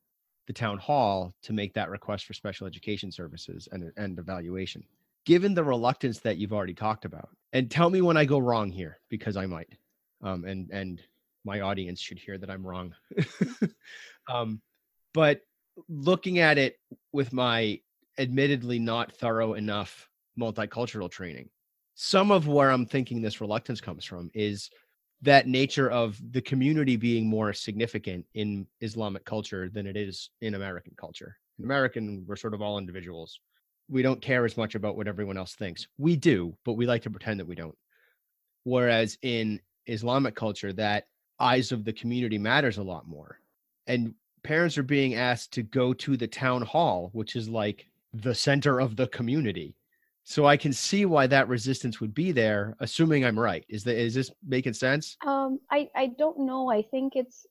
the 0.48 0.54
town 0.54 0.78
hall 0.78 1.34
to 1.42 1.54
make 1.54 1.74
that 1.74 1.90
request 1.90 2.26
for 2.26 2.34
special 2.34 2.66
education 2.66 3.12
services 3.12 3.68
and 3.74 3.92
and 3.98 4.18
evaluation. 4.20 4.84
Given 5.26 5.54
the 5.54 5.64
reluctance 5.64 6.20
that 6.20 6.38
you've 6.38 6.54
already 6.54 6.74
talked 6.74 7.06
about, 7.06 7.30
and 7.54 7.72
tell 7.72 7.90
me 7.90 8.02
when 8.02 8.18
I 8.18 8.26
go 8.26 8.38
wrong 8.38 8.72
here 8.72 9.00
because 9.10 9.38
I 9.38 9.46
might. 9.46 9.70
Um, 10.22 10.46
and 10.46 10.70
and 10.72 11.02
my 11.44 11.62
audience 11.62 12.00
should 12.00 12.20
hear 12.20 12.38
that 12.38 12.50
I'm 12.50 12.66
wrong. 12.66 12.94
um, 14.28 14.62
but 15.14 15.42
looking 15.88 16.40
at 16.40 16.58
it 16.58 16.78
with 17.12 17.32
my 17.34 17.80
admittedly 18.18 18.80
not 18.80 19.12
thorough 19.14 19.54
enough 19.54 20.10
multicultural 20.40 21.10
training, 21.10 21.50
some 21.96 22.32
of 22.32 22.48
where 22.48 22.72
I'm 22.72 22.86
thinking 22.86 23.22
this 23.22 23.42
reluctance 23.42 23.80
comes 23.80 24.06
from 24.06 24.30
is 24.34 24.70
that 25.22 25.48
nature 25.48 25.90
of 25.90 26.20
the 26.32 26.42
community 26.42 26.98
being 26.98 27.28
more 27.28 27.54
significant 27.54 28.26
in 28.34 28.68
Islamic 28.82 29.26
culture 29.26 29.70
than 29.70 29.88
it 29.88 29.96
is 29.96 30.30
in 30.42 30.56
American 30.56 30.94
culture. 30.98 31.38
In 31.58 31.66
American, 31.66 32.26
we're 32.28 32.36
sort 32.36 32.54
of 32.54 32.62
all 32.62 32.78
individuals. 32.78 33.40
We 33.90 34.02
don't 34.02 34.22
care 34.22 34.46
as 34.46 34.58
much 34.58 34.76
about 34.76 34.98
what 34.98 35.08
everyone 35.08 35.38
else 35.38 35.56
thinks. 35.56 35.88
We 35.98 36.16
do, 36.16 36.56
but 36.66 36.74
we 36.74 36.86
like 36.86 37.04
to 37.04 37.10
pretend 37.10 37.40
that 37.40 37.48
we 37.48 37.56
don't. 37.56 37.78
Whereas 38.64 39.18
in 39.22 39.62
Islamic 39.86 40.36
culture, 40.36 40.74
that 40.74 41.08
eyes 41.40 41.72
of 41.72 41.84
the 41.86 41.94
community 41.94 42.38
matters 42.38 42.78
a 42.78 42.84
lot 42.84 43.08
more. 43.08 43.40
And 43.88 44.16
parents 44.44 44.78
are 44.78 44.84
being 44.84 45.16
asked 45.16 45.52
to 45.54 45.64
go 45.64 45.94
to 45.94 46.18
the 46.18 46.28
town 46.28 46.62
hall, 46.62 47.10
which 47.14 47.36
is 47.36 47.48
like 47.48 47.88
the 48.14 48.34
center 48.34 48.80
of 48.80 48.96
the 48.96 49.08
community. 49.08 49.76
So 50.24 50.46
I 50.48 50.58
can 50.58 50.74
see 50.74 51.06
why 51.06 51.28
that 51.28 51.48
resistance 51.48 52.02
would 52.02 52.16
be 52.16 52.32
there, 52.32 52.76
assuming 52.80 53.24
I'm 53.24 53.40
right. 53.40 53.64
Is 53.70 53.84
that 53.84 53.96
is 53.96 54.16
this 54.16 54.32
making 54.48 54.74
sense? 54.74 55.18
Um, 55.26 55.60
I 55.70 55.88
I 55.96 56.08
don't 56.18 56.40
know. 56.40 56.72
I 56.72 56.82
think 56.82 57.14
it's 57.16 57.46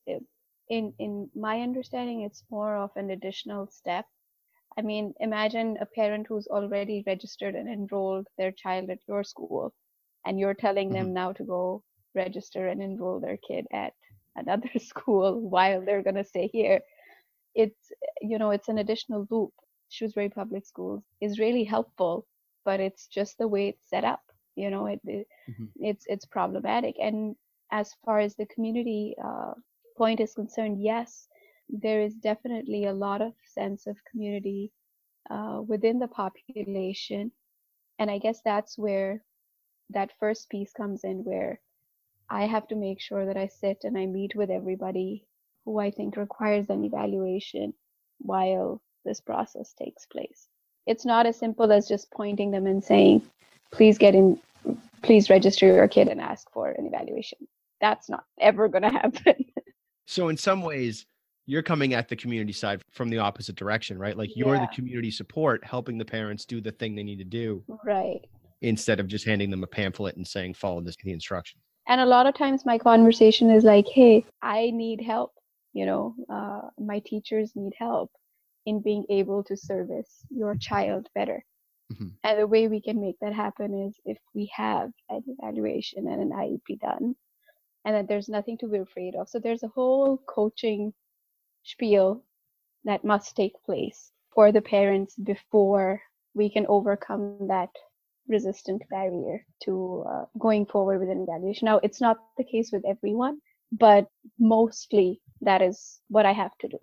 in 0.69 0.93
in 0.99 1.29
my 1.35 1.61
understanding, 1.61 2.21
it's 2.21 2.43
more 2.49 2.75
of 2.75 2.91
an 2.97 3.11
additional 3.11 3.67
step. 3.67 4.05
I 4.77 4.81
mean, 4.81 5.13
imagine 5.19 5.77
a 5.79 5.85
parent 5.85 6.27
who's 6.27 6.47
already 6.47 7.03
registered 7.07 7.55
and 7.55 7.69
enrolled 7.69 8.27
their 8.37 8.51
child 8.51 8.89
at 8.89 8.99
your 9.07 9.23
school, 9.23 9.73
and 10.25 10.39
you're 10.39 10.53
telling 10.53 10.89
them 10.89 11.05
mm-hmm. 11.05 11.13
now 11.13 11.31
to 11.33 11.43
go 11.43 11.83
register 12.13 12.67
and 12.67 12.81
enroll 12.81 13.19
their 13.19 13.37
kid 13.37 13.65
at 13.71 13.93
another 14.35 14.69
school 14.79 15.41
while 15.49 15.83
they're 15.83 16.03
going 16.03 16.15
to 16.15 16.23
stay 16.23 16.47
here 16.51 16.81
it's 17.55 17.91
you 18.21 18.37
know 18.37 18.51
it's 18.51 18.67
an 18.67 18.79
additional 18.79 19.25
loop 19.31 19.51
shrewsbury 19.89 20.29
public 20.29 20.65
schools 20.65 21.03
is 21.21 21.39
really 21.39 21.63
helpful 21.63 22.25
but 22.65 22.79
it's 22.79 23.07
just 23.07 23.37
the 23.37 23.47
way 23.47 23.69
it's 23.69 23.89
set 23.89 24.03
up 24.03 24.21
you 24.55 24.69
know 24.69 24.87
it, 24.87 24.99
it 25.05 25.27
mm-hmm. 25.49 25.65
it's 25.75 26.05
it's 26.07 26.25
problematic 26.25 26.95
and 27.01 27.35
as 27.71 27.93
far 28.05 28.19
as 28.19 28.35
the 28.35 28.45
community 28.47 29.15
uh, 29.23 29.53
point 29.97 30.19
is 30.19 30.33
concerned 30.33 30.81
yes 30.81 31.27
there 31.69 32.01
is 32.01 32.13
definitely 32.15 32.85
a 32.85 32.93
lot 32.93 33.21
of 33.21 33.33
sense 33.53 33.87
of 33.87 33.95
community 34.09 34.71
uh, 35.29 35.61
within 35.65 35.99
the 35.99 36.07
population 36.07 37.31
and 37.99 38.11
i 38.11 38.17
guess 38.17 38.41
that's 38.43 38.77
where 38.77 39.23
that 39.89 40.11
first 40.19 40.49
piece 40.49 40.71
comes 40.73 41.03
in 41.03 41.23
where 41.23 41.59
I 42.29 42.45
have 42.47 42.67
to 42.69 42.75
make 42.75 42.99
sure 42.99 43.25
that 43.25 43.37
I 43.37 43.47
sit 43.47 43.83
and 43.83 43.97
I 43.97 44.05
meet 44.05 44.35
with 44.35 44.49
everybody 44.49 45.25
who 45.63 45.79
I 45.79 45.91
think 45.91 46.17
requires 46.17 46.69
an 46.69 46.83
evaluation 46.83 47.73
while 48.19 48.81
this 49.03 49.21
process 49.21 49.73
takes 49.73 50.05
place. 50.05 50.47
It's 50.87 51.05
not 51.05 51.25
as 51.25 51.37
simple 51.37 51.71
as 51.71 51.87
just 51.87 52.11
pointing 52.11 52.51
them 52.51 52.67
and 52.67 52.83
saying, 52.83 53.23
please 53.71 53.97
get 53.97 54.15
in, 54.15 54.39
please 55.01 55.29
register 55.29 55.67
your 55.67 55.87
kid 55.87 56.07
and 56.07 56.21
ask 56.21 56.49
for 56.51 56.69
an 56.71 56.85
evaluation. 56.85 57.39
That's 57.81 58.09
not 58.09 58.25
ever 58.39 58.67
going 58.67 58.83
to 58.89 58.89
happen. 58.89 59.45
so, 60.07 60.29
in 60.29 60.37
some 60.37 60.61
ways, 60.61 61.05
you're 61.45 61.63
coming 61.63 61.93
at 61.93 62.09
the 62.09 62.15
community 62.15 62.53
side 62.53 62.81
from 62.91 63.09
the 63.09 63.19
opposite 63.19 63.55
direction, 63.55 63.99
right? 63.99 64.17
Like 64.17 64.31
you're 64.35 64.55
yeah. 64.55 64.61
the 64.61 64.75
community 64.75 65.11
support 65.11 65.63
helping 65.63 65.97
the 65.97 66.05
parents 66.05 66.45
do 66.45 66.59
the 66.59 66.71
thing 66.71 66.95
they 66.95 67.03
need 67.03 67.19
to 67.19 67.23
do. 67.23 67.63
Right. 67.83 68.21
Instead 68.61 68.99
of 68.99 69.07
just 69.07 69.25
handing 69.25 69.51
them 69.51 69.63
a 69.63 69.67
pamphlet 69.67 70.15
and 70.15 70.27
saying, 70.27 70.55
follow 70.55 70.81
this 70.81 70.95
the 71.03 71.11
instructions 71.11 71.61
and 71.87 72.01
a 72.01 72.05
lot 72.05 72.25
of 72.25 72.35
times 72.35 72.65
my 72.65 72.77
conversation 72.77 73.49
is 73.49 73.63
like 73.63 73.87
hey 73.87 74.25
i 74.41 74.71
need 74.71 75.01
help 75.01 75.31
you 75.73 75.85
know 75.85 76.15
uh, 76.29 76.61
my 76.79 76.99
teachers 76.99 77.51
need 77.55 77.73
help 77.77 78.11
in 78.65 78.81
being 78.81 79.05
able 79.09 79.43
to 79.43 79.55
service 79.55 80.25
your 80.29 80.55
child 80.55 81.07
better 81.13 81.43
mm-hmm. 81.93 82.07
and 82.23 82.39
the 82.39 82.47
way 82.47 82.67
we 82.67 82.81
can 82.81 82.99
make 82.99 83.15
that 83.21 83.33
happen 83.33 83.87
is 83.87 83.95
if 84.05 84.17
we 84.33 84.49
have 84.55 84.89
an 85.09 85.23
evaluation 85.27 86.07
and 86.07 86.21
an 86.21 86.31
iep 86.31 86.79
done 86.79 87.15
and 87.85 87.95
that 87.95 88.07
there's 88.07 88.29
nothing 88.29 88.57
to 88.57 88.67
be 88.67 88.79
afraid 88.79 89.15
of 89.15 89.29
so 89.29 89.39
there's 89.39 89.63
a 89.63 89.69
whole 89.75 90.17
coaching 90.27 90.93
spiel 91.65 92.23
that 92.85 93.03
must 93.03 93.35
take 93.35 93.53
place 93.65 94.11
for 94.33 94.51
the 94.51 94.61
parents 94.61 95.15
before 95.15 96.01
we 96.33 96.49
can 96.49 96.65
overcome 96.67 97.47
that 97.47 97.69
resistant 98.27 98.81
barrier 98.89 99.45
to 99.63 100.03
uh, 100.09 100.25
going 100.37 100.65
forward 100.65 100.99
with 100.99 101.09
an 101.09 101.23
evaluation. 101.23 101.65
Now, 101.65 101.79
it's 101.83 102.01
not 102.01 102.17
the 102.37 102.43
case 102.43 102.71
with 102.71 102.83
everyone, 102.85 103.39
but 103.71 104.07
mostly 104.39 105.21
that 105.41 105.61
is 105.61 105.99
what 106.09 106.25
I 106.25 106.33
have 106.33 106.55
to 106.59 106.67
do. 106.67 106.79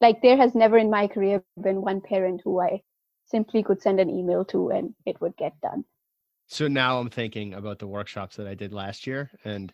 Like, 0.00 0.22
there 0.22 0.36
has 0.36 0.54
never 0.54 0.78
in 0.78 0.90
my 0.90 1.06
career 1.06 1.42
been 1.60 1.80
one 1.80 2.00
parent 2.00 2.42
who 2.44 2.60
I 2.60 2.82
simply 3.26 3.62
could 3.62 3.82
send 3.82 4.00
an 4.00 4.10
email 4.10 4.44
to 4.46 4.70
and 4.70 4.94
it 5.04 5.20
would 5.20 5.36
get 5.36 5.60
done. 5.60 5.84
So 6.48 6.68
now 6.68 6.98
I'm 7.00 7.10
thinking 7.10 7.54
about 7.54 7.78
the 7.78 7.88
workshops 7.88 8.36
that 8.36 8.46
I 8.46 8.54
did 8.54 8.72
last 8.72 9.06
year 9.06 9.30
and 9.44 9.72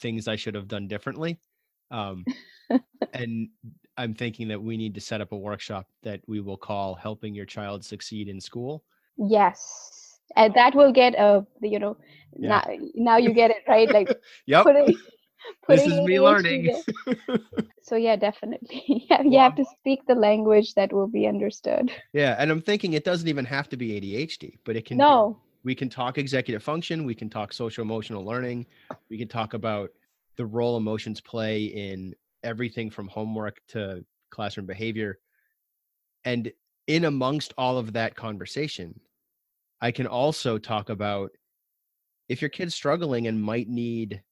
things 0.00 0.26
I 0.26 0.36
should 0.36 0.56
have 0.56 0.68
done 0.68 0.88
differently. 0.88 1.40
Um, 1.90 2.24
and 3.12 3.48
I'm 3.96 4.14
thinking 4.14 4.48
that 4.48 4.62
we 4.62 4.76
need 4.76 4.94
to 4.94 5.00
set 5.00 5.20
up 5.20 5.32
a 5.32 5.36
workshop 5.36 5.86
that 6.02 6.20
we 6.26 6.40
will 6.40 6.56
call 6.56 6.94
Helping 6.94 7.34
Your 7.34 7.46
Child 7.46 7.84
Succeed 7.84 8.28
in 8.28 8.40
School. 8.40 8.84
Yes, 9.16 10.20
and 10.36 10.50
um, 10.50 10.54
that 10.54 10.74
will 10.74 10.92
get 10.92 11.14
a 11.14 11.46
you 11.60 11.78
know 11.78 11.96
yeah. 12.36 12.48
now 12.48 12.76
now 12.94 13.16
you 13.18 13.32
get 13.32 13.50
it 13.50 13.62
right? 13.68 13.90
Like 13.90 14.08
yep 14.46 14.64
putting, 14.64 14.96
putting 15.66 15.88
this 15.88 15.98
is 15.98 16.00
me 16.00 16.18
learning. 16.20 16.82
so 17.82 17.96
yeah 17.96 18.16
definitely. 18.16 19.06
Yeah, 19.10 19.22
you 19.22 19.38
have 19.38 19.56
to 19.56 19.64
speak 19.78 20.00
the 20.06 20.14
language 20.14 20.74
that 20.74 20.92
will 20.92 21.08
be 21.08 21.26
understood. 21.26 21.92
Yeah 22.12 22.36
and 22.38 22.50
i'm 22.50 22.62
thinking 22.62 22.94
it 22.94 23.04
doesn't 23.04 23.28
even 23.28 23.44
have 23.44 23.68
to 23.68 23.76
be 23.76 24.00
adhd 24.00 24.58
but 24.64 24.76
it 24.76 24.84
can 24.84 24.96
no. 24.96 25.38
we 25.64 25.74
can 25.74 25.88
talk 25.88 26.18
executive 26.18 26.62
function 26.62 27.04
we 27.04 27.14
can 27.14 27.28
talk 27.28 27.52
social 27.52 27.82
emotional 27.82 28.24
learning 28.24 28.66
we 29.10 29.18
can 29.18 29.28
talk 29.28 29.54
about 29.54 29.90
the 30.36 30.46
role 30.46 30.76
emotions 30.76 31.20
play 31.20 31.64
in 31.64 32.14
everything 32.44 32.90
from 32.90 33.08
homework 33.08 33.60
to 33.68 34.04
classroom 34.30 34.66
behavior 34.66 35.18
and 36.24 36.52
in 36.86 37.04
amongst 37.04 37.52
all 37.58 37.78
of 37.78 37.92
that 37.92 38.14
conversation 38.14 38.98
i 39.80 39.90
can 39.90 40.06
also 40.06 40.58
talk 40.58 40.88
about 40.88 41.30
if 42.28 42.40
your 42.40 42.48
kid's 42.48 42.74
struggling 42.74 43.26
and 43.26 43.40
might 43.40 43.68
need 43.68 44.22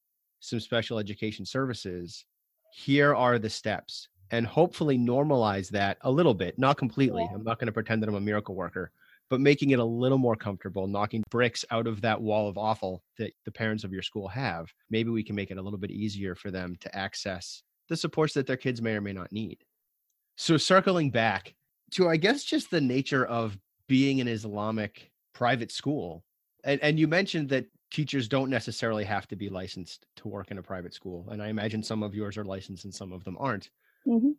some 0.41 0.61
special 0.61 0.99
education 0.99 1.45
services 1.45 2.25
here 2.73 3.15
are 3.15 3.39
the 3.39 3.51
steps 3.51 4.09
and 4.31 4.47
hopefully 4.47 4.97
normalize 4.97 5.69
that 5.69 5.99
a 6.03 6.11
little 6.11 6.35
bit 6.35 6.59
not 6.59 6.79
completely 6.79 7.23
yeah. 7.23 7.37
i'm 7.37 7.45
not 7.45 7.59
going 7.59 7.67
to 7.67 7.73
pretend 7.73 8.03
that 8.03 8.09
i'm 8.09 8.15
a 8.15 8.21
miracle 8.21 8.55
worker 8.55 8.91
but 9.31 9.41
making 9.41 9.71
it 9.71 9.79
a 9.79 9.85
little 9.85 10.19
more 10.19 10.35
comfortable, 10.35 10.89
knocking 10.89 11.23
bricks 11.31 11.65
out 11.71 11.87
of 11.87 12.01
that 12.03 12.21
wall 12.21 12.49
of 12.49 12.59
awful 12.59 13.03
that 13.17 13.33
the 13.45 13.53
parents 13.53 13.85
of 13.85 13.93
your 13.93 14.03
school 14.03 14.27
have. 14.27 14.67
Maybe 14.91 15.09
we 15.09 15.23
can 15.23 15.37
make 15.37 15.53
it 15.53 15.57
a 15.57 15.63
little 15.63 15.79
bit 15.79 15.93
easier 15.93 16.35
for 16.35 16.51
them 16.51 16.77
to 16.81 16.95
access 16.95 17.63
the 17.91 17.97
supports 17.97 18.33
that 18.35 18.47
their 18.47 18.57
kids 18.57 18.81
may 18.81 18.93
or 18.93 19.03
may 19.03 19.13
not 19.13 19.31
need. 19.31 19.59
So, 20.37 20.57
circling 20.57 21.11
back 21.11 21.55
to, 21.93 22.09
I 22.09 22.17
guess, 22.17 22.43
just 22.43 22.71
the 22.71 22.81
nature 22.81 23.27
of 23.27 23.59
being 23.87 24.23
an 24.23 24.29
Islamic 24.29 25.11
private 25.35 25.71
school. 25.71 26.25
And, 26.65 26.81
and 26.83 26.99
you 26.99 27.07
mentioned 27.07 27.51
that 27.51 27.67
teachers 27.91 28.29
don't 28.29 28.49
necessarily 28.49 29.05
have 29.05 29.29
to 29.29 29.37
be 29.37 29.51
licensed 29.51 30.07
to 30.17 30.29
work 30.29 30.51
in 30.51 30.57
a 30.57 30.63
private 30.63 30.95
school. 30.95 31.29
And 31.31 31.43
I 31.43 31.49
imagine 31.49 31.83
some 31.83 32.03
of 32.03 32.15
yours 32.15 32.39
are 32.39 32.45
licensed 32.45 32.85
and 32.85 32.95
some 32.95 33.13
of 33.13 33.25
them 33.25 33.37
aren't. 33.39 33.69
Mm-hmm. 34.07 34.31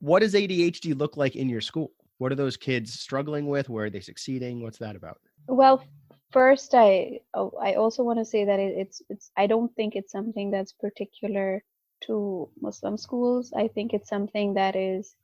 What 0.00 0.20
does 0.20 0.34
ADHD 0.34 0.98
look 0.98 1.16
like 1.16 1.36
in 1.36 1.48
your 1.48 1.62
school? 1.62 1.92
what 2.18 2.32
are 2.32 2.36
those 2.36 2.56
kids 2.56 2.92
struggling 2.92 3.46
with 3.46 3.68
where 3.68 3.86
are 3.86 3.90
they 3.90 4.00
succeeding 4.00 4.62
what's 4.62 4.78
that 4.78 4.94
about 4.94 5.18
well 5.46 5.82
first 6.30 6.74
i 6.74 7.18
oh, 7.34 7.52
i 7.60 7.74
also 7.74 8.02
want 8.02 8.18
to 8.18 8.24
say 8.24 8.44
that 8.44 8.60
it, 8.60 8.74
it's 8.76 9.02
it's 9.08 9.30
i 9.36 9.46
don't 9.46 9.74
think 9.74 9.96
it's 9.96 10.12
something 10.12 10.50
that's 10.50 10.72
particular 10.72 11.62
to 12.00 12.48
muslim 12.60 12.96
schools 12.96 13.52
i 13.56 13.68
think 13.68 13.92
it's 13.92 14.08
something 14.08 14.54
that 14.54 14.76
is 14.76 15.14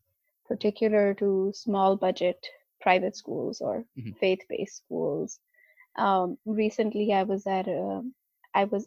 particular 0.46 1.14
to 1.14 1.52
small 1.54 1.96
budget 1.96 2.46
private 2.80 3.16
schools 3.16 3.60
or 3.60 3.84
mm-hmm. 3.98 4.12
faith-based 4.20 4.76
schools 4.76 5.38
um, 5.96 6.36
recently 6.44 7.12
i 7.12 7.22
was 7.22 7.46
at 7.46 7.68
a, 7.68 8.02
i 8.54 8.64
was 8.64 8.86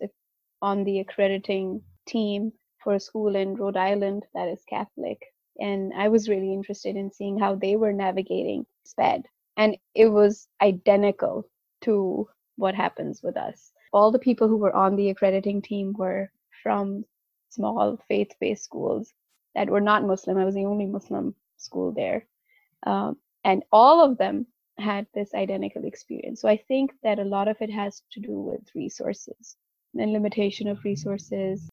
on 0.61 0.83
the 0.83 0.99
accrediting 0.99 1.81
team 2.07 2.51
for 2.83 2.95
a 2.95 2.99
school 2.99 3.35
in 3.35 3.55
rhode 3.55 3.77
island 3.77 4.23
that 4.33 4.47
is 4.47 4.63
catholic 4.69 5.19
and 5.59 5.93
I 5.93 6.07
was 6.07 6.29
really 6.29 6.53
interested 6.53 6.95
in 6.95 7.11
seeing 7.11 7.37
how 7.37 7.55
they 7.55 7.75
were 7.75 7.93
navigating 7.93 8.65
SPED. 8.83 9.25
And 9.57 9.77
it 9.95 10.07
was 10.07 10.47
identical 10.61 11.49
to 11.81 12.27
what 12.57 12.75
happens 12.75 13.21
with 13.23 13.37
us. 13.37 13.71
All 13.93 14.11
the 14.11 14.19
people 14.19 14.47
who 14.47 14.57
were 14.57 14.75
on 14.75 14.95
the 14.95 15.09
accrediting 15.09 15.61
team 15.61 15.93
were 15.97 16.31
from 16.61 17.05
small 17.57 17.99
faith 18.07 18.31
based 18.39 18.63
schools 18.63 19.13
that 19.55 19.69
were 19.69 19.81
not 19.81 20.05
Muslim. 20.05 20.37
I 20.37 20.45
was 20.45 20.55
the 20.55 20.65
only 20.65 20.85
Muslim 20.85 21.35
school 21.57 21.91
there. 21.91 22.25
Um, 22.85 23.17
and 23.43 23.63
all 23.71 24.05
of 24.05 24.17
them 24.17 24.45
had 24.77 25.07
this 25.13 25.33
identical 25.33 25.85
experience. 25.85 26.41
So 26.41 26.47
I 26.47 26.57
think 26.57 26.91
that 27.03 27.19
a 27.19 27.31
lot 27.35 27.47
of 27.47 27.57
it 27.61 27.71
has 27.71 28.03
to 28.11 28.19
do 28.19 28.39
with 28.39 28.61
resources 28.75 29.57
and 29.95 30.13
limitation 30.13 30.67
of 30.67 30.83
resources. 30.83 31.69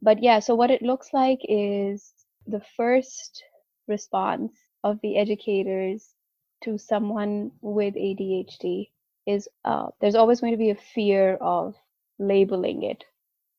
But 0.00 0.22
yeah, 0.22 0.38
so 0.38 0.54
what 0.54 0.70
it 0.70 0.82
looks 0.82 1.12
like 1.12 1.40
is 1.42 2.12
the 2.46 2.62
first 2.76 3.42
response 3.88 4.52
of 4.84 5.00
the 5.02 5.16
educators 5.16 6.14
to 6.62 6.78
someone 6.78 7.50
with 7.60 7.94
ADHD 7.94 8.90
is 9.26 9.48
uh, 9.64 9.88
there's 10.00 10.14
always 10.14 10.40
going 10.40 10.52
to 10.52 10.64
be 10.66 10.70
a 10.70 10.84
fear 10.94 11.34
of 11.40 11.74
labeling 12.18 12.84
it 12.84 13.04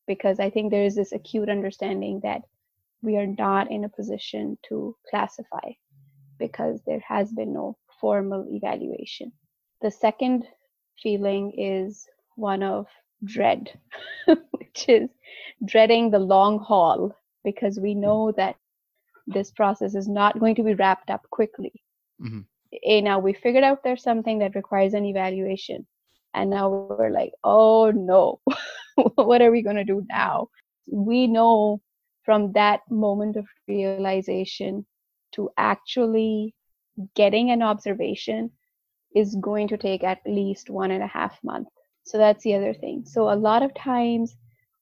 because 0.08 0.40
I 0.40 0.50
think 0.50 0.72
there 0.72 0.86
is 0.86 0.96
this 0.96 1.12
acute 1.12 1.50
understanding 1.50 2.22
that 2.24 2.42
we 3.02 3.18
are 3.18 3.28
not 3.28 3.70
in 3.72 3.84
a 3.84 3.90
position 3.90 4.58
to 4.70 4.96
classify 5.10 5.72
because 6.40 6.82
there 6.86 7.02
has 7.08 7.32
been 7.32 7.54
no 7.54 7.78
formal 8.00 8.46
evaluation. 8.50 9.32
The 9.82 9.92
second 9.92 10.48
feeling 11.02 11.54
is 11.58 12.08
one 12.36 12.64
of 12.64 12.88
dread, 13.24 13.72
which 14.26 14.86
is 14.88 15.10
dreading 15.66 16.10
the 16.10 16.20
long 16.20 16.60
haul 16.60 17.16
because 17.44 17.80
we 17.80 17.94
know 17.94 18.32
that 18.38 18.56
this 19.28 19.52
process 19.52 19.96
is 19.96 20.08
not 20.08 20.40
going 20.40 20.56
to 20.56 20.64
be 20.64 20.74
wrapped 20.74 21.10
up 21.10 21.30
quickly. 21.30 21.74
Mm-hmm. 22.22 22.42
A, 22.84 23.02
now 23.02 23.20
we 23.20 23.34
figured 23.34 23.64
out 23.64 23.84
there's 23.84 24.04
something 24.04 24.40
that 24.40 24.56
requires 24.56 24.94
an 24.94 25.06
evaluation. 25.06 25.86
And 26.34 26.50
now 26.50 26.70
we're 26.70 27.10
like, 27.10 27.32
oh 27.44 27.92
no, 27.92 28.40
what 29.16 29.42
are 29.42 29.52
we 29.52 29.62
going 29.62 29.76
to 29.76 29.84
do 29.84 30.06
now? 30.10 30.50
We 30.92 31.28
know 31.28 31.82
from 32.24 32.52
that 32.54 32.82
moment 32.90 33.36
of 33.38 33.46
realization 33.68 34.86
to 35.34 35.50
actually 35.58 36.54
getting 37.16 37.52
an 37.52 37.62
observation 37.62 38.52
is 39.16 39.36
going 39.36 39.68
to 39.70 39.78
take 39.78 40.04
at 40.04 40.20
least 40.26 40.70
one 40.70 40.92
and 40.92 41.04
a 41.04 41.08
half 41.08 41.38
months. 41.44 41.72
So 42.04 42.18
that's 42.18 42.44
the 42.44 42.56
other 42.56 42.74
thing. 42.74 43.04
So 43.06 43.30
a 43.30 43.36
lot 43.36 43.64
of 43.64 43.74
times 43.76 44.36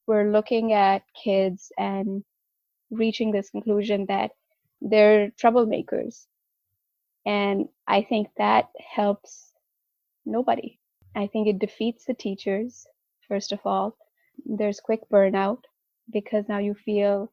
we're 0.08 0.32
looking 0.32 0.74
at 0.74 1.04
kids 1.24 1.72
and 1.78 2.24
reaching 2.92 3.32
this 3.32 3.50
conclusion 3.50 4.06
that 4.08 4.32
they're 4.82 5.32
troublemakers. 5.32 6.26
And 7.26 7.68
I 7.88 8.04
think 8.04 8.28
that 8.38 8.70
helps 8.96 9.52
nobody. 10.26 10.80
I 11.16 11.28
think 11.28 11.48
it 11.48 11.60
defeats 11.60 12.06
the 12.06 12.14
teachers, 12.14 12.86
first 13.28 13.52
of 13.52 13.60
all. 13.66 13.98
There's 14.46 14.80
quick 14.80 15.02
burnout 15.12 15.62
because 16.12 16.46
now 16.50 16.60
you 16.60 16.74
feel 16.74 17.32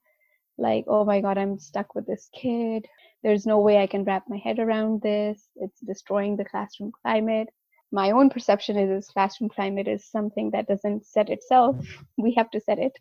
like, 0.59 0.85
oh 0.89 1.05
my 1.05 1.21
God, 1.21 1.39
I'm 1.39 1.59
stuck 1.59 1.95
with 1.95 2.07
this 2.07 2.29
kid. 2.35 2.87
There's 3.23 3.47
no 3.47 3.61
way 3.61 3.79
I 3.79 3.87
can 3.87 4.05
wrap 4.05 4.25
my 4.29 4.39
head 4.39 4.59
around 4.59 5.03
this. 5.03 5.49
It's 5.57 5.81
destroying 5.81 6.37
the 6.37 6.45
classroom 6.45 6.93
climate. 7.03 7.49
My 7.91 8.11
own 8.13 8.31
perception 8.31 8.79
is 8.79 8.89
this 8.89 9.13
classroom 9.13 9.51
climate 9.51 9.89
is 9.89 10.07
something 10.11 10.51
that 10.53 10.67
doesn't 10.67 11.07
set 11.07 11.31
itself. 11.31 11.77
We 12.19 12.35
have 12.35 12.51
to 12.51 12.61
set 12.61 12.79
it 12.79 12.99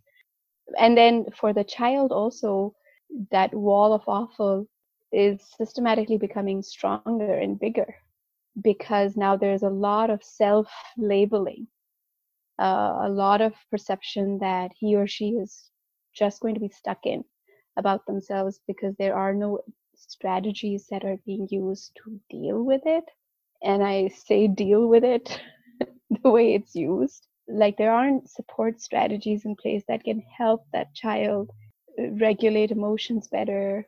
and 0.80 0.98
then 0.98 1.26
for 1.36 1.54
the 1.54 1.64
child 1.64 2.12
also 2.12 2.74
that 3.32 3.54
wall 3.54 3.94
of 3.94 4.04
awful 4.08 4.68
is 5.12 5.42
systematically 5.58 6.18
becoming 6.18 6.62
stronger 6.62 7.34
and 7.34 7.60
bigger 7.60 7.96
because 8.62 9.18
now 9.18 9.36
there's 9.36 9.64
a 9.64 9.70
lot 9.70 10.10
of 10.10 10.24
self 10.24 10.68
labeling 10.98 11.68
uh, 12.62 13.00
a 13.04 13.10
lot 13.10 13.42
of 13.42 13.54
perception 13.72 14.40
that 14.40 14.72
he 14.80 14.96
or 14.96 15.08
she 15.08 15.30
is 15.32 15.72
just 16.14 16.42
going 16.42 16.56
to 16.56 16.62
be 16.62 16.70
stuck 16.70 17.06
in 17.06 17.26
about 17.78 18.06
themselves 18.06 18.62
because 18.68 18.96
there 18.98 19.16
are 19.16 19.34
no 19.34 19.60
strategies 19.96 20.88
that 20.90 21.06
are 21.06 21.18
being 21.26 21.48
used 21.52 21.98
to 22.04 22.20
deal 22.30 22.64
with 22.64 22.82
it. 22.86 23.06
And 23.64 23.84
i 23.84 24.08
say 24.10 24.48
deal 24.48 24.88
with 24.88 25.04
it 25.04 25.42
the 26.24 26.32
way 26.32 26.54
it's 26.54 26.76
used. 26.76 27.28
Like 27.48 27.78
there 27.78 27.92
aren't 27.92 28.30
support 28.30 28.82
strategies 28.82 29.46
in 29.46 29.56
place 29.56 29.84
that 29.88 30.04
can 30.04 30.22
help 30.38 30.66
that 30.74 30.94
child 30.96 31.52
uh, 32.00 32.10
regulate 32.22 32.72
emotions 32.72 33.28
better 33.28 33.88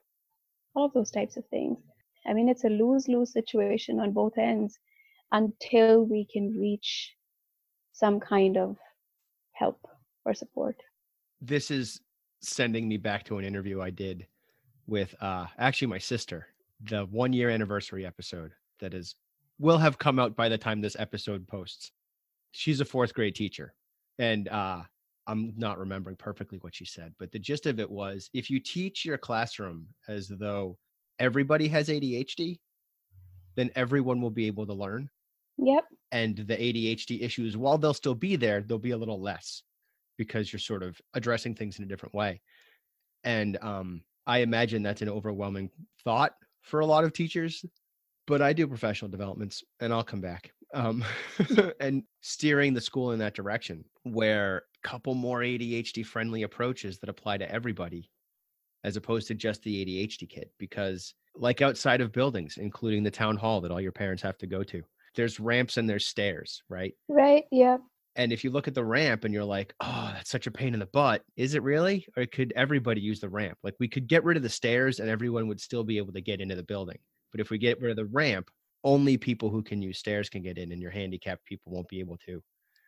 all 0.75 0.85
of 0.85 0.93
those 0.93 1.11
types 1.11 1.37
of 1.37 1.45
things. 1.47 1.79
I 2.27 2.33
mean 2.33 2.49
it's 2.49 2.65
a 2.65 2.69
lose-lose 2.69 3.33
situation 3.33 3.99
on 3.99 4.13
both 4.13 4.37
ends 4.37 4.79
until 5.31 6.03
we 6.05 6.25
can 6.31 6.57
reach 6.59 7.15
some 7.93 8.19
kind 8.19 8.57
of 8.57 8.77
help 9.53 9.79
or 10.25 10.33
support. 10.33 10.75
This 11.41 11.71
is 11.71 12.01
sending 12.43 12.87
me 12.87 12.97
back 12.97 13.23
to 13.23 13.37
an 13.37 13.45
interview 13.45 13.81
i 13.81 13.89
did 13.89 14.27
with 14.85 15.15
uh 15.21 15.45
actually 15.57 15.87
my 15.87 15.97
sister 15.97 16.45
the 16.89 17.05
one 17.05 17.31
year 17.31 17.49
anniversary 17.49 18.05
episode 18.05 18.51
that 18.81 18.93
is 18.93 19.15
will 19.59 19.77
have 19.77 19.97
come 19.97 20.19
out 20.19 20.35
by 20.35 20.49
the 20.49 20.57
time 20.57 20.81
this 20.81 20.97
episode 20.99 21.47
posts. 21.47 21.91
She's 22.51 22.81
a 22.81 22.85
fourth 22.85 23.13
grade 23.13 23.35
teacher 23.35 23.73
and 24.19 24.49
uh 24.49 24.81
i'm 25.25 25.53
not 25.55 25.79
remembering 25.79 26.17
perfectly 26.17 26.57
what 26.59 26.75
she 26.75 26.85
said 26.85 27.13
but 27.17 27.31
the 27.31 27.39
gist 27.39 27.65
of 27.65 27.79
it 27.79 27.89
was 27.89 28.29
if 28.33 28.49
you 28.49 28.59
teach 28.59 29.05
your 29.05 29.17
classroom 29.17 29.87
as 30.07 30.27
though 30.27 30.77
everybody 31.19 31.67
has 31.67 31.87
adhd 31.87 32.59
then 33.55 33.71
everyone 33.75 34.21
will 34.21 34.29
be 34.29 34.47
able 34.47 34.67
to 34.67 34.73
learn 34.73 35.09
yep. 35.57 35.85
and 36.11 36.37
the 36.37 36.55
adhd 36.55 37.21
issues 37.21 37.55
while 37.57 37.77
they'll 37.77 37.93
still 37.93 38.15
be 38.15 38.35
there 38.35 38.61
they'll 38.61 38.77
be 38.77 38.91
a 38.91 38.97
little 38.97 39.21
less 39.21 39.63
because 40.17 40.51
you're 40.51 40.59
sort 40.59 40.83
of 40.83 40.99
addressing 41.13 41.55
things 41.55 41.79
in 41.79 41.85
a 41.85 41.87
different 41.87 42.13
way. 42.13 42.41
And 43.23 43.57
um 43.61 44.01
i 44.25 44.39
imagine 44.39 44.83
that's 44.83 45.01
an 45.01 45.09
overwhelming 45.09 45.69
thought 46.03 46.33
for 46.61 46.79
a 46.79 46.85
lot 46.85 47.03
of 47.03 47.13
teachers 47.13 47.65
but 48.25 48.41
i 48.41 48.53
do 48.53 48.67
professional 48.67 49.11
developments 49.11 49.63
and 49.81 49.93
i'll 49.93 50.03
come 50.03 50.21
back 50.21 50.51
um, 50.73 51.03
and 51.79 52.03
steering 52.21 52.73
the 52.73 52.81
school 52.81 53.11
in 53.11 53.19
that 53.19 53.35
direction 53.35 53.83
where 54.03 54.63
a 54.83 54.87
couple 54.87 55.13
more 55.13 55.39
ADHD 55.39 56.05
friendly 56.05 56.43
approaches 56.43 56.99
that 56.99 57.09
apply 57.09 57.37
to 57.37 57.51
everybody 57.51 58.09
as 58.83 58.97
opposed 58.97 59.27
to 59.27 59.35
just 59.35 59.61
the 59.63 59.85
ADHD 59.85 60.27
kid 60.27 60.49
because 60.57 61.13
like 61.35 61.61
outside 61.61 62.01
of 62.01 62.11
buildings 62.11 62.57
including 62.57 63.03
the 63.03 63.11
town 63.11 63.37
hall 63.37 63.61
that 63.61 63.71
all 63.71 63.81
your 63.81 63.91
parents 63.91 64.23
have 64.23 64.37
to 64.39 64.47
go 64.47 64.63
to 64.63 64.83
there's 65.15 65.39
ramps 65.39 65.77
and 65.77 65.89
there's 65.89 66.07
stairs 66.07 66.63
right? 66.69 66.93
Right 67.07 67.45
yeah. 67.51 67.77
And 68.15 68.31
if 68.31 68.43
you 68.43 68.51
look 68.51 68.67
at 68.67 68.75
the 68.75 68.85
ramp 68.85 69.23
and 69.23 69.33
you're 69.33 69.43
like 69.43 69.73
oh 69.81 70.11
that's 70.13 70.29
such 70.29 70.47
a 70.47 70.51
pain 70.51 70.73
in 70.73 70.79
the 70.79 70.85
butt 70.87 71.23
is 71.35 71.55
it 71.55 71.63
really? 71.63 72.05
Or 72.17 72.25
could 72.25 72.53
everybody 72.55 73.01
use 73.01 73.19
the 73.19 73.29
ramp? 73.29 73.57
Like 73.63 73.75
we 73.79 73.87
could 73.87 74.07
get 74.07 74.23
rid 74.23 74.37
of 74.37 74.43
the 74.43 74.49
stairs 74.49 74.99
and 74.99 75.09
everyone 75.09 75.47
would 75.47 75.61
still 75.61 75.83
be 75.83 75.97
able 75.97 76.13
to 76.13 76.21
get 76.21 76.41
into 76.41 76.55
the 76.55 76.63
building. 76.63 76.97
But 77.31 77.41
if 77.41 77.49
we 77.49 77.57
get 77.57 77.81
rid 77.81 77.91
of 77.91 77.97
the 77.97 78.05
ramp 78.05 78.49
only 78.83 79.17
people 79.17 79.49
who 79.49 79.63
can 79.63 79.81
use 79.81 79.97
stairs 79.97 80.29
can 80.29 80.41
get 80.41 80.57
in 80.57 80.71
and 80.71 80.81
your 80.81 80.91
handicapped 80.91 81.45
people 81.45 81.71
won't 81.71 81.87
be 81.87 81.99
able 81.99 82.17
to. 82.25 82.41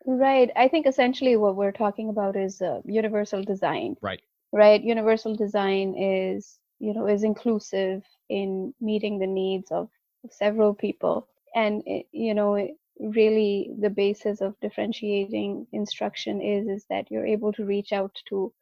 Right 0.06 0.52
i 0.56 0.68
think 0.68 0.86
essentially 0.86 1.36
what 1.36 1.56
we're 1.56 1.72
talking 1.72 2.10
about 2.10 2.36
is 2.36 2.62
uh, 2.62 2.82
universal 2.86 3.44
design. 3.44 3.96
Right. 4.02 4.22
Right 4.52 4.82
universal 4.82 5.36
design 5.36 5.96
is 5.98 6.60
you 6.80 6.94
know 6.94 7.08
is 7.08 7.24
inclusive 7.24 8.04
in 8.30 8.74
meeting 8.82 9.20
the 9.20 9.28
needs 9.28 9.72
of 9.72 9.90
several 10.30 10.74
people 10.74 11.28
and 11.56 11.84
you 12.12 12.36
know 12.36 12.68
really 13.00 13.72
the 13.82 13.90
basis 13.90 14.42
of 14.42 14.60
differentiating 14.62 15.68
instruction 15.74 16.42
is 16.42 16.68
is 16.68 16.86
that 16.90 17.12
you're 17.12 17.28
able 17.28 17.54
to 17.54 17.66
reach 17.66 17.94
out 17.94 18.16
to 18.30 18.54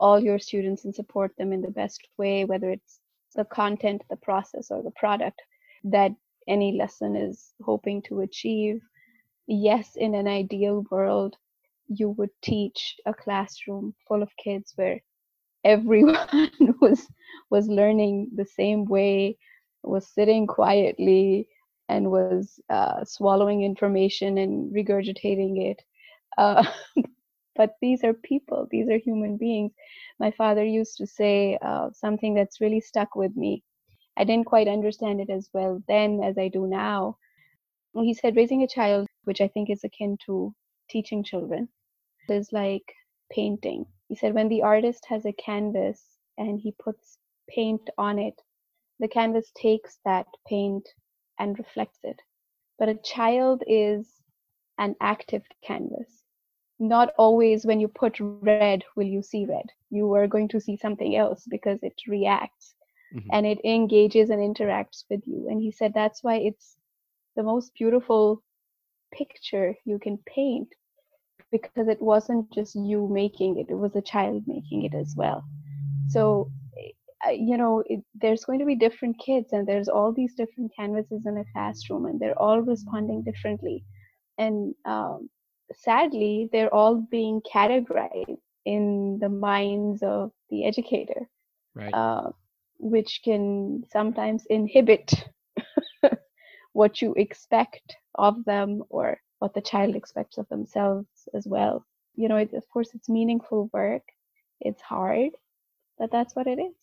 all 0.00 0.20
your 0.20 0.38
students 0.38 0.84
and 0.84 0.94
support 0.94 1.32
them 1.38 1.52
in 1.52 1.62
the 1.62 1.70
best 1.70 2.00
way 2.18 2.44
whether 2.44 2.70
it's 2.70 3.00
the 3.36 3.44
content 3.46 4.02
the 4.10 4.16
process 4.16 4.70
or 4.70 4.82
the 4.82 4.92
product 4.92 5.40
that 5.84 6.12
any 6.48 6.72
lesson 6.76 7.16
is 7.16 7.54
hoping 7.62 8.02
to 8.02 8.20
achieve. 8.20 8.80
Yes, 9.46 9.96
in 9.96 10.14
an 10.14 10.28
ideal 10.28 10.84
world, 10.90 11.36
you 11.88 12.10
would 12.10 12.30
teach 12.42 12.96
a 13.06 13.14
classroom 13.14 13.94
full 14.08 14.22
of 14.22 14.30
kids 14.36 14.72
where 14.76 15.00
everyone 15.64 16.50
was 16.80 17.06
was 17.50 17.68
learning 17.68 18.30
the 18.34 18.46
same 18.46 18.84
way, 18.86 19.38
was 19.82 20.08
sitting 20.08 20.46
quietly, 20.46 21.48
and 21.92 22.10
was 22.12 22.60
uh, 22.70 23.04
swallowing 23.04 23.62
information 23.64 24.38
and 24.38 24.74
regurgitating 24.74 25.70
it. 25.70 25.82
Uh, 26.38 26.64
but 27.56 27.76
these 27.82 28.04
are 28.04 28.14
people; 28.14 28.68
these 28.70 28.88
are 28.90 28.98
human 28.98 29.36
beings. 29.38 29.72
My 30.20 30.30
father 30.32 30.64
used 30.64 30.96
to 30.98 31.06
say 31.06 31.58
uh, 31.62 31.90
something 31.92 32.34
that's 32.34 32.60
really 32.60 32.80
stuck 32.80 33.16
with 33.16 33.36
me 33.36 33.62
I 34.16 34.24
didn't 34.24 34.46
quite 34.46 34.68
understand 34.68 35.20
it 35.20 35.30
as 35.30 35.50
well 35.54 35.82
then 35.88 36.22
as 36.22 36.38
I 36.38 36.48
do 36.48 36.66
now. 36.66 37.18
He 37.94 38.14
said 38.14 38.36
raising 38.36 38.62
a 38.62 38.68
child, 38.68 39.08
which 39.24 39.40
I 39.40 39.48
think 39.48 39.70
is 39.70 39.84
akin 39.84 40.18
to 40.26 40.54
teaching 40.90 41.24
children, 41.24 41.68
is 42.28 42.52
like 42.52 42.94
painting. 43.32 43.86
He 44.08 44.16
said 44.16 44.34
when 44.34 44.48
the 44.48 44.62
artist 44.62 45.06
has 45.08 45.24
a 45.26 45.32
canvas 45.32 46.18
and 46.38 46.60
he 46.60 46.72
puts 46.72 47.18
paint 47.48 47.88
on 47.98 48.18
it, 48.18 48.40
the 49.00 49.08
canvas 49.08 49.52
takes 49.56 49.98
that 50.04 50.26
paint 50.46 50.88
and 51.42 51.58
reflects 51.58 51.98
it. 52.04 52.20
But 52.78 52.88
a 52.88 52.94
child 52.94 53.64
is 53.66 54.06
an 54.78 54.94
active 55.00 55.42
canvas. 55.62 56.24
Not 56.78 57.12
always 57.18 57.66
when 57.66 57.80
you 57.80 57.88
put 57.88 58.16
red 58.20 58.84
will 58.96 59.06
you 59.06 59.22
see 59.22 59.44
red. 59.44 59.66
You 59.90 60.12
are 60.14 60.26
going 60.26 60.48
to 60.48 60.60
see 60.60 60.76
something 60.76 61.16
else 61.16 61.44
because 61.48 61.80
it 61.82 61.94
reacts 62.06 62.74
mm-hmm. 63.14 63.28
and 63.32 63.46
it 63.46 63.58
engages 63.64 64.30
and 64.30 64.40
interacts 64.40 65.04
with 65.10 65.22
you. 65.26 65.48
And 65.48 65.60
he 65.60 65.72
said 65.72 65.92
that's 65.94 66.22
why 66.22 66.36
it's 66.36 66.76
the 67.36 67.42
most 67.42 67.74
beautiful 67.74 68.42
picture 69.12 69.74
you 69.84 69.98
can 69.98 70.18
paint 70.26 70.68
because 71.50 71.88
it 71.88 72.00
wasn't 72.00 72.50
just 72.52 72.74
you 72.74 73.08
making 73.08 73.58
it, 73.58 73.66
it 73.68 73.74
was 73.74 73.94
a 73.94 74.00
child 74.00 74.42
making 74.46 74.84
it 74.84 74.94
as 74.94 75.14
well. 75.16 75.44
So, 76.08 76.50
you 77.30 77.56
know, 77.56 77.82
it, 77.86 78.00
there's 78.14 78.44
going 78.44 78.58
to 78.58 78.64
be 78.66 78.74
different 78.74 79.18
kids, 79.18 79.52
and 79.52 79.66
there's 79.66 79.88
all 79.88 80.12
these 80.12 80.34
different 80.34 80.72
canvases 80.74 81.26
in 81.26 81.38
a 81.38 81.44
classroom, 81.52 82.06
and 82.06 82.18
they're 82.18 82.38
all 82.38 82.60
responding 82.60 83.22
differently. 83.22 83.84
And 84.38 84.74
um, 84.84 85.30
sadly, 85.72 86.48
they're 86.52 86.74
all 86.74 86.96
being 87.10 87.40
categorized 87.42 88.38
in 88.64 89.18
the 89.20 89.28
minds 89.28 90.02
of 90.02 90.32
the 90.50 90.64
educator. 90.64 91.28
Right. 91.74 91.94
Uh, 91.94 92.30
which 92.82 93.20
can 93.24 93.84
sometimes 93.90 94.44
inhibit 94.50 95.12
what 96.72 97.00
you 97.00 97.14
expect 97.14 97.96
of 98.16 98.44
them 98.44 98.82
or 98.90 99.18
what 99.38 99.54
the 99.54 99.60
child 99.60 99.94
expects 99.94 100.36
of 100.36 100.48
themselves 100.48 101.06
as 101.32 101.46
well. 101.46 101.86
You 102.16 102.28
know, 102.28 102.36
it, 102.36 102.52
of 102.54 102.68
course, 102.68 102.90
it's 102.92 103.08
meaningful 103.08 103.70
work, 103.72 104.02
it's 104.60 104.82
hard, 104.82 105.30
but 105.96 106.10
that's 106.10 106.34
what 106.34 106.48
it 106.48 106.58
is. 106.58 106.74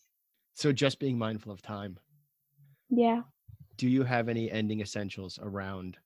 So, 0.54 0.72
just 0.72 0.98
being 0.98 1.18
mindful 1.18 1.52
of 1.52 1.62
time. 1.62 1.98
Yeah. 2.90 3.22
Do 3.76 3.88
you 3.88 4.02
have 4.02 4.28
any 4.28 4.50
ending 4.50 4.80
essentials 4.80 5.38
around 5.40 5.96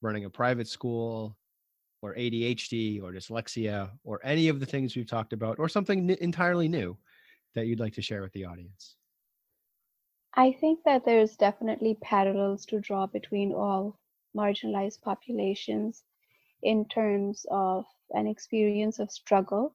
running 0.00 0.24
a 0.24 0.30
private 0.30 0.68
school 0.68 1.36
or 2.02 2.14
ADHD 2.14 3.02
or 3.02 3.12
dyslexia 3.12 3.90
or 4.04 4.20
any 4.24 4.48
of 4.48 4.60
the 4.60 4.66
things 4.66 4.96
we've 4.96 5.06
talked 5.06 5.32
about 5.32 5.58
or 5.58 5.68
something 5.68 6.10
n- 6.10 6.16
entirely 6.20 6.68
new 6.68 6.96
that 7.54 7.66
you'd 7.66 7.80
like 7.80 7.94
to 7.94 8.02
share 8.02 8.22
with 8.22 8.32
the 8.32 8.44
audience? 8.44 8.96
I 10.34 10.52
think 10.52 10.84
that 10.84 11.04
there's 11.04 11.36
definitely 11.36 11.96
parallels 12.00 12.64
to 12.66 12.80
draw 12.80 13.06
between 13.06 13.52
all 13.52 13.98
marginalized 14.36 15.02
populations 15.02 16.04
in 16.62 16.86
terms 16.88 17.46
of 17.50 17.84
an 18.10 18.26
experience 18.26 18.98
of 18.98 19.10
struggle, 19.10 19.74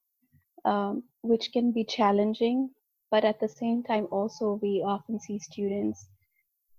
um, 0.66 1.04
which 1.24 1.52
can 1.52 1.72
be 1.72 1.84
challenging, 1.84 2.75
but 3.16 3.24
at 3.24 3.40
the 3.40 3.48
same 3.48 3.82
time, 3.82 4.10
also, 4.12 4.60
we 4.62 4.84
often 4.86 5.22
see 5.22 5.40
students 5.40 6.10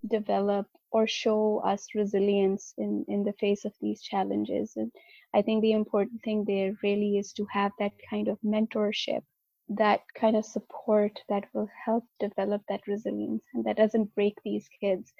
develop 0.07 0.66
or 0.91 1.07
show 1.07 1.62
us 1.64 1.95
resilience 1.95 2.74
in, 2.76 3.07
in 3.09 3.24
the 3.24 3.32
face 3.41 3.64
of 3.64 3.72
these 3.80 4.03
challenges. 4.03 4.74
And 4.76 4.93
I 5.34 5.41
think 5.41 5.62
the 5.62 5.72
important 5.72 6.22
thing 6.22 6.45
there 6.45 6.74
really 6.82 7.16
is 7.16 7.32
to 7.39 7.47
have 7.51 7.72
that 7.78 7.93
kind 8.11 8.28
of 8.28 8.39
mentorship 8.45 9.22
that 9.70 10.01
kind 10.14 10.37
of 10.37 10.45
support 10.45 11.18
that 11.30 11.45
will 11.55 11.70
help 11.87 12.05
develop 12.20 12.61
that 12.68 12.87
resilience 12.87 13.43
and 13.55 13.64
that 13.64 13.78
doesn't 13.78 14.14
break 14.14 14.37
these 14.45 14.68
kids 14.78 15.14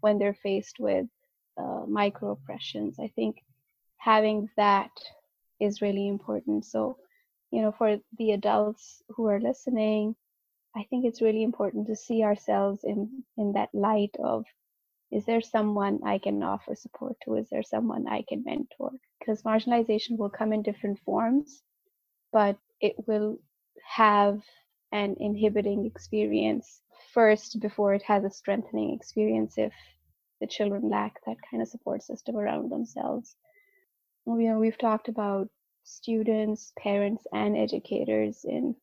when 0.00 0.18
they're 0.18 0.40
faced 0.42 0.76
with 0.80 1.06
uh, 1.58 1.84
microaggressions. 1.86 2.94
I 2.98 3.08
think 3.14 3.36
having 3.98 4.48
that 4.56 4.90
is 5.60 5.82
really 5.82 6.08
important. 6.08 6.64
So, 6.64 6.96
you 7.50 7.60
know, 7.60 7.72
for 7.72 7.98
the 8.16 8.32
adults 8.32 9.02
who 9.10 9.26
are 9.26 9.38
listening, 9.38 10.16
I 10.74 10.84
think 10.84 11.04
it's 11.04 11.22
really 11.22 11.42
important 11.42 11.86
to 11.88 11.96
see 11.96 12.22
ourselves 12.22 12.84
in 12.84 13.24
in 13.36 13.52
that 13.52 13.74
light 13.74 14.16
of 14.22 14.44
is 15.10 15.26
there 15.26 15.42
someone 15.42 16.00
I 16.04 16.18
can 16.18 16.42
offer 16.42 16.74
support 16.74 17.16
to? 17.24 17.34
Is 17.34 17.50
there 17.50 17.62
someone 17.62 18.08
I 18.08 18.22
can 18.26 18.42
mentor? 18.44 18.92
Because 19.18 19.42
marginalization 19.42 20.16
will 20.16 20.30
come 20.30 20.54
in 20.54 20.62
different 20.62 20.98
forms, 21.00 21.62
but 22.32 22.56
it 22.80 22.96
will 23.06 23.38
have 23.86 24.42
an 24.90 25.16
inhibiting 25.20 25.84
experience 25.84 26.80
first 27.12 27.60
before 27.60 27.92
it 27.92 28.02
has 28.02 28.24
a 28.24 28.30
strengthening 28.30 28.94
experience 28.94 29.58
if 29.58 29.74
the 30.40 30.46
children 30.46 30.88
lack 30.88 31.20
that 31.26 31.36
kind 31.50 31.62
of 31.62 31.68
support 31.68 32.02
system 32.02 32.36
around 32.36 32.70
themselves. 32.70 33.36
You 34.26 34.34
know, 34.34 34.58
we've 34.58 34.78
talked 34.78 35.08
about 35.08 35.48
students, 35.84 36.72
parents, 36.78 37.26
and 37.32 37.56
educators 37.56 38.44
in 38.44 38.76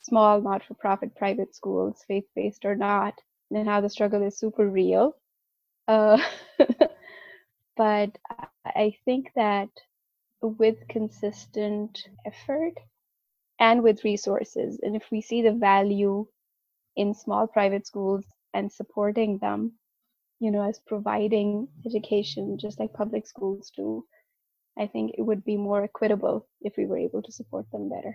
small, 0.00 0.40
not 0.40 0.64
for 0.64 0.74
profit 0.74 1.14
private 1.16 1.54
schools, 1.54 2.04
faith 2.08 2.24
based 2.34 2.64
or 2.64 2.76
not, 2.76 3.14
and 3.50 3.66
how 3.68 3.80
the 3.80 3.90
struggle 3.90 4.22
is 4.22 4.38
super 4.38 4.68
real. 4.68 5.14
Uh, 5.86 6.18
but 7.76 8.10
I 8.64 8.94
think 9.04 9.30
that 9.36 9.68
with 10.42 10.76
consistent 10.88 11.98
effort 12.26 12.74
and 13.58 13.82
with 13.82 14.04
resources. 14.04 14.78
And 14.82 14.94
if 14.94 15.04
we 15.10 15.20
see 15.20 15.42
the 15.42 15.52
value 15.52 16.26
in 16.96 17.14
small 17.14 17.46
private 17.46 17.86
schools 17.86 18.24
and 18.54 18.72
supporting 18.72 19.38
them, 19.38 19.72
you 20.40 20.50
know, 20.50 20.68
as 20.68 20.80
providing 20.86 21.68
education 21.86 22.58
just 22.58 22.78
like 22.78 22.92
public 22.92 23.26
schools 23.26 23.72
do, 23.76 24.04
I 24.78 24.86
think 24.86 25.12
it 25.18 25.22
would 25.22 25.44
be 25.44 25.56
more 25.56 25.82
equitable 25.82 26.46
if 26.60 26.76
we 26.76 26.86
were 26.86 26.98
able 26.98 27.22
to 27.22 27.32
support 27.32 27.66
them 27.72 27.88
better. 27.88 28.14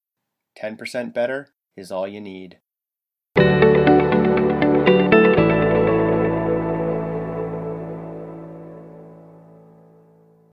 10% 0.57 1.13
better 1.13 1.49
is 1.75 1.91
all 1.91 2.07
you 2.07 2.21
need. 2.21 2.60